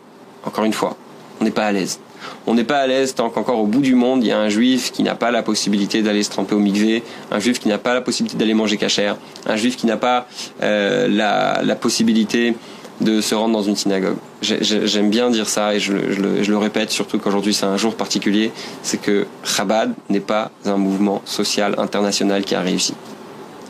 encore 0.46 0.66
une 0.66 0.74
fois, 0.74 0.98
on 1.40 1.46
n'est 1.46 1.52
pas 1.52 1.66
à 1.66 1.72
l'aise 1.72 2.00
on 2.48 2.54
n'est 2.54 2.64
pas 2.64 2.80
à 2.80 2.88
l'aise 2.88 3.16
tant 3.16 3.30
qu'encore 3.30 3.60
au 3.60 3.68
bout 3.68 3.82
du 3.82 3.96
monde, 3.96 4.24
il 4.24 4.28
y 4.28 4.32
a 4.32 4.40
un 4.40 4.50
juif 4.50 4.92
qui 4.92 5.04
n'a 5.04 5.16
pas 5.16 5.32
la 5.32 5.44
possibilité 5.44 6.02
d'aller 6.02 6.24
se 6.24 6.30
tremper 6.30 6.56
au 6.56 6.60
mikvé, 6.60 7.04
un 7.32 7.40
juif 7.40 7.60
qui 7.60 7.68
n'a 7.68 7.78
pas 7.78 7.94
la 7.94 8.02
possibilité 8.02 8.38
d'aller 8.38 8.54
manger 8.54 8.78
cachère, 8.78 9.18
un 9.46 9.56
juif 9.56 9.78
qui 9.78 9.86
n'a 9.86 9.98
pas 9.98 10.28
euh, 10.62 11.08
la, 11.08 11.76
possibilité 11.76 12.56
de 13.02 13.22
se 13.22 13.36
rendre 13.36 13.54
dans 13.54 13.64
une 13.64 13.76
synagogue. 13.76 14.18
J'aime 14.42 15.10
bien 15.10 15.30
dire 15.30 15.50
ça 15.50 15.74
et 15.74 15.80
je, 15.80 15.94
je, 16.12 16.22
le, 16.22 16.44
je 16.44 16.52
le, 16.52 16.58
répète, 16.58 16.92
surtout 16.92 17.18
qu'aujourd'hui 17.18 17.54
c'est 17.54 17.66
un 17.66 17.78
jour 17.78 17.96
particulier, 17.96 18.52
c'est 18.84 19.02
que 19.02 19.26
Chabad 19.44 19.94
n'est 20.10 20.20
pas 20.20 20.52
un 20.66 20.78
mouvement 20.78 21.22
social 21.26 21.76
international 21.78 22.44
qui 22.44 22.56
a 22.56 22.62
réussi. 22.62 22.94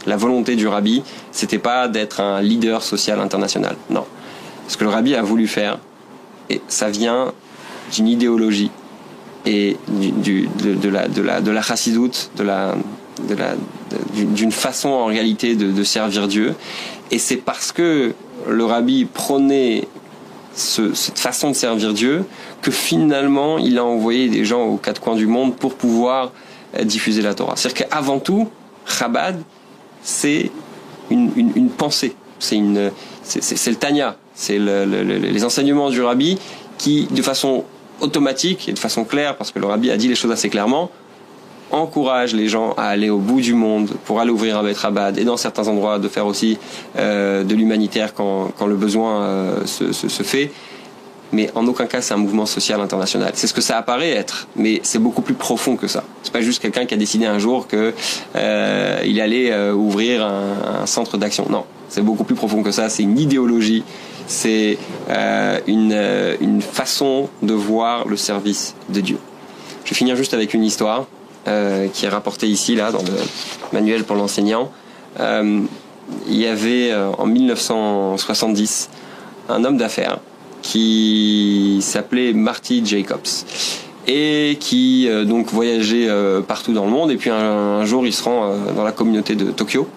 La 0.05 0.17
volonté 0.17 0.55
du 0.55 0.67
rabbi, 0.67 1.01
c'était 1.31 1.59
pas 1.59 1.87
d'être 1.87 2.19
un 2.19 2.41
leader 2.41 2.83
social 2.83 3.19
international. 3.21 3.77
Non. 3.89 4.05
Ce 4.67 4.75
que 4.75 4.83
le 4.83 4.89
rabbi 4.89 5.15
a 5.15 5.21
voulu 5.21 5.47
faire, 5.47 5.79
et 6.49 6.61
ça 6.67 6.89
vient 6.89 7.33
d'une 7.93 8.07
idéologie 8.07 8.71
et 9.45 9.77
du, 9.87 10.47
de, 10.63 10.73
de, 10.73 10.89
la, 10.89 11.07
de, 11.07 11.21
la, 11.21 11.41
de 11.41 11.51
la 11.51 11.61
chassidoute, 11.61 12.31
de 12.37 12.43
la, 12.43 12.75
d'une 14.13 14.51
façon 14.51 14.89
en 14.89 15.05
réalité 15.05 15.55
de, 15.55 15.83
servir 15.83 16.27
Dieu. 16.27 16.55
Et 17.11 17.19
c'est 17.19 17.37
parce 17.37 17.71
que 17.71 18.13
le 18.47 18.65
rabbi 18.65 19.05
prônait 19.05 19.87
cette 20.53 21.19
façon 21.19 21.49
de 21.49 21.55
servir 21.55 21.93
Dieu 21.93 22.25
que 22.61 22.71
finalement 22.71 23.57
il 23.57 23.77
a 23.77 23.83
envoyé 23.83 24.29
des 24.29 24.45
gens 24.45 24.63
aux 24.63 24.77
quatre 24.77 25.01
coins 25.01 25.15
du 25.15 25.25
monde 25.25 25.55
pour 25.55 25.73
pouvoir 25.73 26.31
euh, 26.77 26.83
diffuser 26.83 27.21
la 27.21 27.33
Torah. 27.33 27.53
C'est-à-dire 27.55 27.87
qu'avant 27.87 28.19
tout, 28.19 28.49
Chabad, 28.85 29.41
c'est 30.03 30.51
une, 31.09 31.69
pensée, 31.69 32.15
c'est 32.39 32.55
une, 32.55 32.91
c'est 33.23 33.69
le 33.69 33.75
Tanya, 33.75 34.17
c'est 34.33 34.59
les 34.59 35.43
enseignements 35.43 35.89
du 35.89 36.01
rabbi 36.01 36.37
qui, 36.77 37.07
de 37.11 37.21
façon 37.21 37.63
automatique 38.03 38.69
et 38.69 38.73
de 38.73 38.79
façon 38.79 39.05
claire, 39.05 39.35
parce 39.35 39.51
que 39.51 39.59
le 39.59 39.65
rabbi 39.65 39.89
a 39.89 39.97
dit 39.97 40.07
les 40.07 40.15
choses 40.15 40.31
assez 40.31 40.49
clairement, 40.49 40.91
encourage 41.71 42.35
les 42.35 42.47
gens 42.47 42.73
à 42.77 42.83
aller 42.83 43.09
au 43.09 43.17
bout 43.17 43.41
du 43.41 43.53
monde 43.53 43.89
pour 44.05 44.19
aller 44.19 44.29
ouvrir 44.29 44.59
un 44.59 44.63
Beit 44.63 44.77
Rabbad 44.77 45.17
et 45.17 45.23
dans 45.23 45.37
certains 45.37 45.67
endroits 45.67 45.97
de 45.97 46.07
faire 46.07 46.27
aussi 46.27 46.59
euh, 46.97 47.43
de 47.43 47.55
l'humanitaire 47.55 48.13
quand, 48.13 48.53
le 48.65 48.75
besoin 48.75 49.23
euh, 49.23 49.65
se, 49.65 50.23
fait. 50.23 50.51
Mais 51.31 51.49
en 51.55 51.65
aucun 51.65 51.87
cas 51.87 52.01
c'est 52.01 52.13
un 52.13 52.17
mouvement 52.17 52.45
social 52.45 52.79
international. 52.79 53.31
C'est 53.33 53.47
ce 53.47 53.55
que 53.55 53.61
ça 53.61 53.77
apparaît 53.77 54.11
être, 54.11 54.47
mais 54.55 54.81
c'est 54.83 54.99
beaucoup 54.99 55.23
plus 55.23 55.33
profond 55.33 55.75
que 55.75 55.87
ça. 55.87 56.03
C'est 56.21 56.31
pas 56.31 56.41
juste 56.41 56.61
quelqu'un 56.61 56.85
qui 56.85 56.93
a 56.93 56.97
décidé 56.97 57.25
un 57.25 57.39
jour 57.39 57.67
que 57.67 57.93
euh, 58.35 59.01
il 59.03 59.19
allait 59.19 59.51
euh, 59.51 59.73
ouvrir 59.73 60.23
un 60.23 60.85
centre 60.85 61.17
d'action. 61.17 61.47
Non, 61.49 61.65
c'est 61.89 62.03
beaucoup 62.03 62.23
plus 62.23 62.35
profond 62.35 62.61
que 62.61 62.71
ça. 62.71 62.89
C'est 62.89 63.03
une 63.03 63.17
idéologie 63.17 63.83
c'est 64.27 64.77
euh, 65.09 65.59
une, 65.67 66.37
une, 66.41 66.61
façon 66.61 67.29
de 67.41 67.53
voir 67.53 68.07
le 68.07 68.17
service 68.17 68.75
de 68.89 69.01
Dieu. 69.01 69.17
Je 69.83 69.89
vais 69.89 69.95
finir 69.95 70.15
juste 70.15 70.33
avec 70.33 70.53
une 70.53 70.63
histoire. 70.63 71.05
Euh, 71.45 71.89
qui 71.89 72.05
est 72.05 72.09
rapporté 72.09 72.47
ici, 72.47 72.73
là, 72.73 72.93
dans 72.93 73.01
le 73.01 73.11
manuel 73.73 74.05
pour 74.05 74.15
l'enseignant. 74.15 74.71
Euh, 75.19 75.59
il 76.25 76.37
y 76.37 76.47
avait 76.47 76.91
euh, 76.91 77.11
en 77.17 77.25
1970 77.25 78.89
un 79.49 79.65
homme 79.65 79.75
d'affaires 79.75 80.19
qui 80.61 81.79
s'appelait 81.81 82.31
Marty 82.31 82.81
Jacobs 82.85 83.27
et 84.07 84.57
qui 84.61 85.09
donc 85.25 85.51
voyageait 85.51 86.07
partout 86.47 86.71
dans 86.71 86.85
le 86.85 86.91
monde. 86.91 87.11
Et 87.11 87.17
puis 87.17 87.29
un, 87.29 87.83
jour, 87.83 88.05
il 88.05 88.13
se 88.13 88.23
rend 88.23 88.53
dans 88.73 88.83
la 88.85 88.93
communauté 88.93 89.35
de 89.35 89.51
Tokyo. 89.51 89.87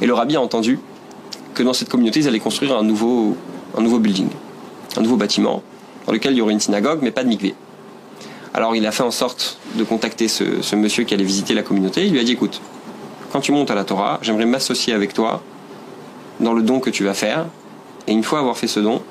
Et 0.00 0.06
le 0.06 0.14
rabbi 0.14 0.36
a 0.36 0.40
entendu 0.40 0.78
que 1.52 1.62
dans 1.62 1.74
cette 1.74 1.90
communauté, 1.90 2.20
ils 2.20 2.28
allaient 2.28 2.38
construire 2.38 2.74
un 2.74 2.82
nouveau, 2.82 3.36
un 3.76 3.82
nouveau 3.82 3.98
building, 3.98 4.28
un 4.96 5.02
nouveau 5.02 5.16
bâtiment, 5.16 5.62
dans 6.06 6.12
lequel 6.12 6.32
il 6.32 6.38
y 6.38 6.40
aurait 6.40 6.52
une 6.52 6.60
synagogue, 6.60 7.00
mais 7.02 7.10
pas 7.10 7.24
de 7.24 7.28
mikvé. 7.28 7.54
Alors 8.54 8.74
il 8.74 8.86
a 8.86 8.92
fait 8.92 9.02
en 9.02 9.10
sorte 9.10 9.58
de 9.74 9.84
contacter 9.84 10.28
ce, 10.28 10.74
monsieur 10.74 11.04
qui 11.04 11.14
allait 11.14 11.24
visiter 11.24 11.54
la 11.54 11.62
communauté. 11.62 12.06
Il 12.06 12.12
lui 12.12 12.20
a 12.20 12.24
dit 12.24 12.32
écoute, 12.32 12.60
quand 13.30 13.40
tu 13.40 13.52
montes 13.52 13.70
à 13.70 13.74
la 13.74 13.84
Torah, 13.84 14.18
j'aimerais 14.22 14.46
m'associer 14.46 14.94
avec 14.94 15.12
toi 15.12 15.42
dans 16.40 16.54
le 16.54 16.62
don 16.62 16.80
que 16.80 16.90
tu 16.90 17.04
vas 17.04 17.14
faire. 17.14 17.46
Et 18.06 18.12
une 18.12 18.22
fois 18.22 18.38
avoir 18.38 18.56
fait 18.56 18.66
ce 18.66 18.80
don, 18.80 19.02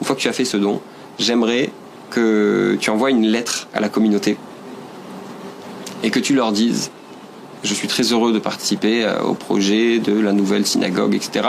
une 0.00 0.06
fois 0.06 0.14
que 0.14 0.20
tu 0.20 0.28
as 0.28 0.32
fait 0.32 0.44
ce 0.44 0.56
don, 0.56 0.80
j'aimerais 1.18 1.70
que 2.10 2.76
tu 2.80 2.90
envoies 2.90 3.10
une 3.10 3.26
lettre 3.26 3.68
à 3.74 3.80
la 3.80 3.88
communauté 3.88 4.36
et 6.02 6.10
que 6.10 6.20
tu 6.20 6.34
leur 6.34 6.52
dises 6.52 6.90
je 7.64 7.74
suis 7.74 7.88
très 7.88 8.12
heureux 8.12 8.32
de 8.32 8.38
participer 8.38 9.04
euh, 9.04 9.22
au 9.22 9.34
projet 9.34 9.98
de 9.98 10.18
la 10.18 10.32
nouvelle 10.32 10.66
synagogue, 10.66 11.14
etc. 11.14 11.48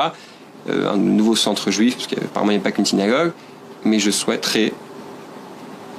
Euh, 0.70 0.94
un 0.94 0.98
nouveau 0.98 1.36
centre 1.36 1.72
juif, 1.72 1.96
parce 1.96 2.08
qu'apparemment 2.08 2.52
il 2.52 2.56
n'y 2.56 2.62
a 2.62 2.64
pas 2.64 2.72
qu'une 2.72 2.86
synagogue, 2.86 3.34
mais 3.84 4.00
je 4.00 4.12
souhaiterais 4.12 4.72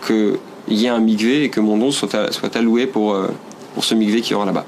que 0.01 0.39
il 0.69 0.79
y 0.79 0.87
ait 0.87 0.89
un 0.89 1.01
migvé 1.01 1.45
et 1.45 1.51
que 1.51 1.61
mon 1.61 1.77
don 1.77 1.91
soit, 1.91 2.15
alloué 2.55 2.87
pour, 2.87 3.13
euh, 3.13 3.29
ce 3.81 3.95
migvé 3.95 4.23
qui 4.23 4.33
aura 4.33 4.47
là-bas. 4.47 4.65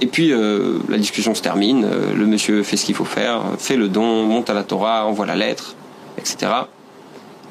Et 0.00 0.06
puis 0.06 0.32
euh, 0.32 0.78
la 0.88 0.98
discussion 0.98 1.34
se 1.34 1.42
termine, 1.42 1.84
le 2.16 2.26
monsieur 2.26 2.62
fait 2.62 2.76
ce 2.76 2.84
qu'il 2.86 2.94
faut 2.94 3.04
faire, 3.04 3.42
fait 3.58 3.76
le 3.76 3.88
don, 3.88 4.22
monte 4.22 4.48
à 4.48 4.54
la 4.54 4.62
Torah, 4.62 5.04
envoie 5.04 5.26
la 5.26 5.34
lettre, 5.34 5.74
etc. 6.16 6.52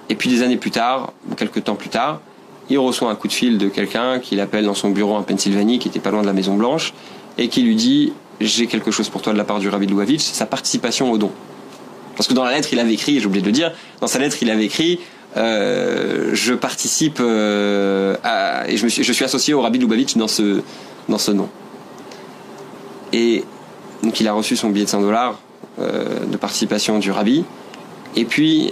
Et 0.07 0.15
puis 0.15 0.29
des 0.29 0.41
années 0.41 0.55
plus 0.55 0.71
tard, 0.71 1.11
quelques 1.35 1.65
temps 1.65 1.75
plus 1.75 1.89
tard, 1.89 2.21
il 2.69 2.79
reçoit 2.79 3.09
un 3.09 3.15
coup 3.15 3.27
de 3.27 3.33
fil 3.33 3.57
de 3.57 3.67
quelqu'un 3.67 4.19
qui 4.19 4.37
l'appelle 4.37 4.63
dans 4.63 4.73
son 4.73 4.91
bureau 4.91 5.15
en 5.15 5.23
Pennsylvanie, 5.23 5.79
qui 5.79 5.89
était 5.89 5.99
pas 5.99 6.11
loin 6.11 6.21
de 6.21 6.27
la 6.27 6.33
Maison 6.33 6.55
Blanche, 6.55 6.93
et 7.37 7.49
qui 7.49 7.61
lui 7.61 7.75
dit 7.75 8.13
j'ai 8.39 8.67
quelque 8.67 8.91
chose 8.91 9.09
pour 9.09 9.21
toi 9.21 9.33
de 9.33 9.37
la 9.37 9.43
part 9.43 9.59
du 9.59 9.69
Rabbi 9.69 9.87
Louavitch, 9.87 10.23
sa 10.23 10.45
participation 10.45 11.11
au 11.11 11.17
don. 11.17 11.31
Parce 12.15 12.27
que 12.27 12.33
dans 12.33 12.43
la 12.43 12.51
lettre, 12.51 12.69
il 12.71 12.79
avait 12.79 12.93
écrit, 12.93 13.19
j'ai 13.19 13.25
oublié 13.25 13.41
de 13.41 13.47
le 13.47 13.53
dire, 13.53 13.71
dans 14.01 14.07
sa 14.07 14.19
lettre, 14.19 14.37
il 14.41 14.49
avait 14.49 14.65
écrit 14.65 14.99
euh, 15.37 16.31
je 16.33 16.53
participe 16.53 17.19
euh, 17.19 18.15
à, 18.23 18.67
et 18.67 18.77
je, 18.77 18.87
suis, 18.87 19.23
associé 19.23 19.53
au 19.53 19.61
Rabbi 19.61 19.77
Lubavitch 19.77 20.17
dans 20.17 20.27
ce, 20.27 20.61
dans 21.07 21.19
ce 21.19 21.31
nom. 21.31 21.49
Et 23.13 23.43
donc 24.03 24.19
il 24.19 24.27
a 24.27 24.33
reçu 24.33 24.55
son 24.55 24.69
billet 24.69 24.85
de 24.85 24.89
100 24.89 25.01
dollars 25.01 25.39
euh, 25.79 26.25
de 26.25 26.37
participation 26.37 26.99
du 26.99 27.11
Rabbi. 27.11 27.43
Et 28.15 28.25
puis 28.25 28.71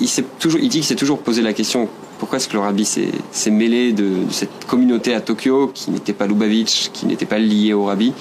il, 0.00 0.08
toujours, 0.38 0.60
il 0.60 0.68
dit 0.68 0.78
qu'il 0.78 0.84
s'est 0.84 0.96
toujours 0.96 1.20
posé 1.20 1.40
la 1.40 1.52
question 1.52 1.88
pourquoi 2.18 2.36
est-ce 2.36 2.48
que 2.48 2.54
le 2.54 2.60
Rabbi 2.60 2.84
s'est 2.84 3.50
mêlé 3.50 3.92
de, 3.92 4.04
de, 4.04 4.30
cette 4.30 4.66
communauté 4.66 5.14
à 5.14 5.22
Tokyo 5.22 5.70
qui 5.72 5.90
n'était 5.90 6.12
pas 6.12 6.26
Lubavitch, 6.26 6.90
qui 6.92 7.06
n'était 7.06 7.24
pas 7.24 7.38
liée 7.38 7.72
au 7.72 7.86
Rabbi? 7.86 8.12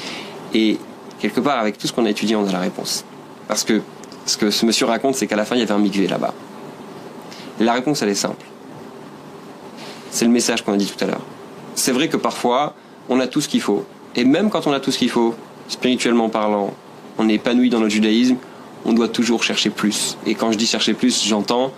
Et 0.54 0.78
quelque 1.20 1.40
part, 1.40 1.60
avec 1.60 1.78
tout 1.78 1.88
ce 1.88 1.94
qu'on 1.94 2.06
a 2.06 2.10
étudié, 2.10 2.36
on 2.36 2.48
a 2.48 2.52
la 2.52 2.60
réponse. 2.60 3.06
Parce 3.48 3.64
que 3.64 3.82
ce 4.26 4.38
que 4.38 4.52
ce 4.52 4.66
monsieur 4.66 4.86
raconte, 4.86 5.16
c'est 5.16 5.28
qu'à 5.28 5.36
la 5.36 5.46
fin, 5.46 5.56
il 5.56 5.60
y 5.60 5.62
avait 5.64 5.72
un 5.72 5.80
mikvé 5.80 6.08
là-bas 6.08 6.34
la 7.60 7.74
réponse, 7.74 8.02
elle 8.02 8.10
est 8.10 8.16
simple. 8.16 8.46
C'est 10.12 10.26
le 10.26 10.32
message 10.32 10.64
qu'on 10.64 10.74
a 10.74 10.78
dit 10.78 10.86
tout 10.88 11.04
à 11.04 11.08
l'heure. 11.08 11.22
C'est 11.76 11.92
vrai 11.92 12.08
que 12.08 12.18
parfois, 12.18 12.74
on 13.10 13.20
a 13.20 13.28
tout 13.28 13.42
ce 13.42 13.50
qu'il 13.50 13.62
faut. 13.62 13.86
Et 14.16 14.24
même 14.24 14.50
quand 14.50 14.68
on 14.68 14.74
a 14.74 14.80
tout 14.80 14.92
ce 14.92 14.98
qu'il 14.98 15.10
faut, 15.10 15.36
spirituellement 15.68 16.30
parlant, 16.30 16.74
on 17.18 17.30
est 17.30 17.36
épanoui 17.36 17.70
dans 17.70 17.80
notre 17.80 17.92
judaïsme, 17.92 18.38
on 18.86 18.94
doit 18.94 19.10
toujours 19.10 19.44
chercher 19.44 19.70
plus. 19.70 20.18
Et 20.26 20.36
quand 20.36 20.52
je 20.52 20.58
dis 20.58 20.66
chercher 20.66 20.94
plus, 20.94 21.26
j'entends 21.26 21.72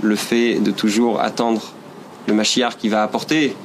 le 0.00 0.16
fait 0.16 0.56
de 0.56 0.70
toujours 0.70 1.20
attendre 1.20 1.62
le 2.26 2.34
Mashiach 2.34 2.76
qui 2.76 2.88
va 2.88 3.02
apporter 3.02 3.56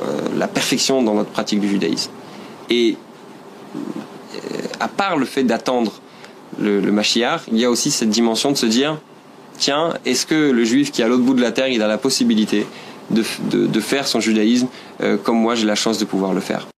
euh, 0.00 0.20
la 0.36 0.48
perfection 0.48 1.02
dans 1.02 1.14
notre 1.14 1.30
pratique 1.30 1.60
du 1.60 1.68
judaïsme. 1.68 2.10
Et 2.70 2.96
à 4.80 4.88
part 4.88 5.16
le 5.16 5.26
fait 5.26 5.42
d'attendre 5.42 5.92
le, 6.58 6.80
le 6.80 6.92
Mashiach, 6.92 7.42
il 7.50 7.58
y 7.58 7.64
a 7.64 7.70
aussi 7.70 7.90
cette 7.90 8.10
dimension 8.10 8.50
de 8.50 8.56
se 8.56 8.66
dire 8.66 8.98
tiens, 9.58 9.94
est-ce 10.04 10.26
que 10.26 10.50
le 10.50 10.64
juif 10.64 10.92
qui 10.92 11.02
est 11.02 11.04
à 11.04 11.08
l'autre 11.08 11.22
bout 11.22 11.34
de 11.34 11.42
la 11.42 11.52
terre, 11.52 11.68
il 11.68 11.82
a 11.82 11.86
la 11.86 11.98
possibilité 11.98 12.66
de, 13.10 13.22
faire 13.80 14.06
son 14.06 14.20
judaïsme 14.20 14.68
euh, 15.00 15.16
comme 15.16 15.38
moi 15.38 15.54
j'ai 15.54 15.66
la 15.66 15.74
chance 15.74 15.98
de 15.98 16.04
pouvoir 16.04 16.34
le 16.34 16.40
faire? 16.40 16.66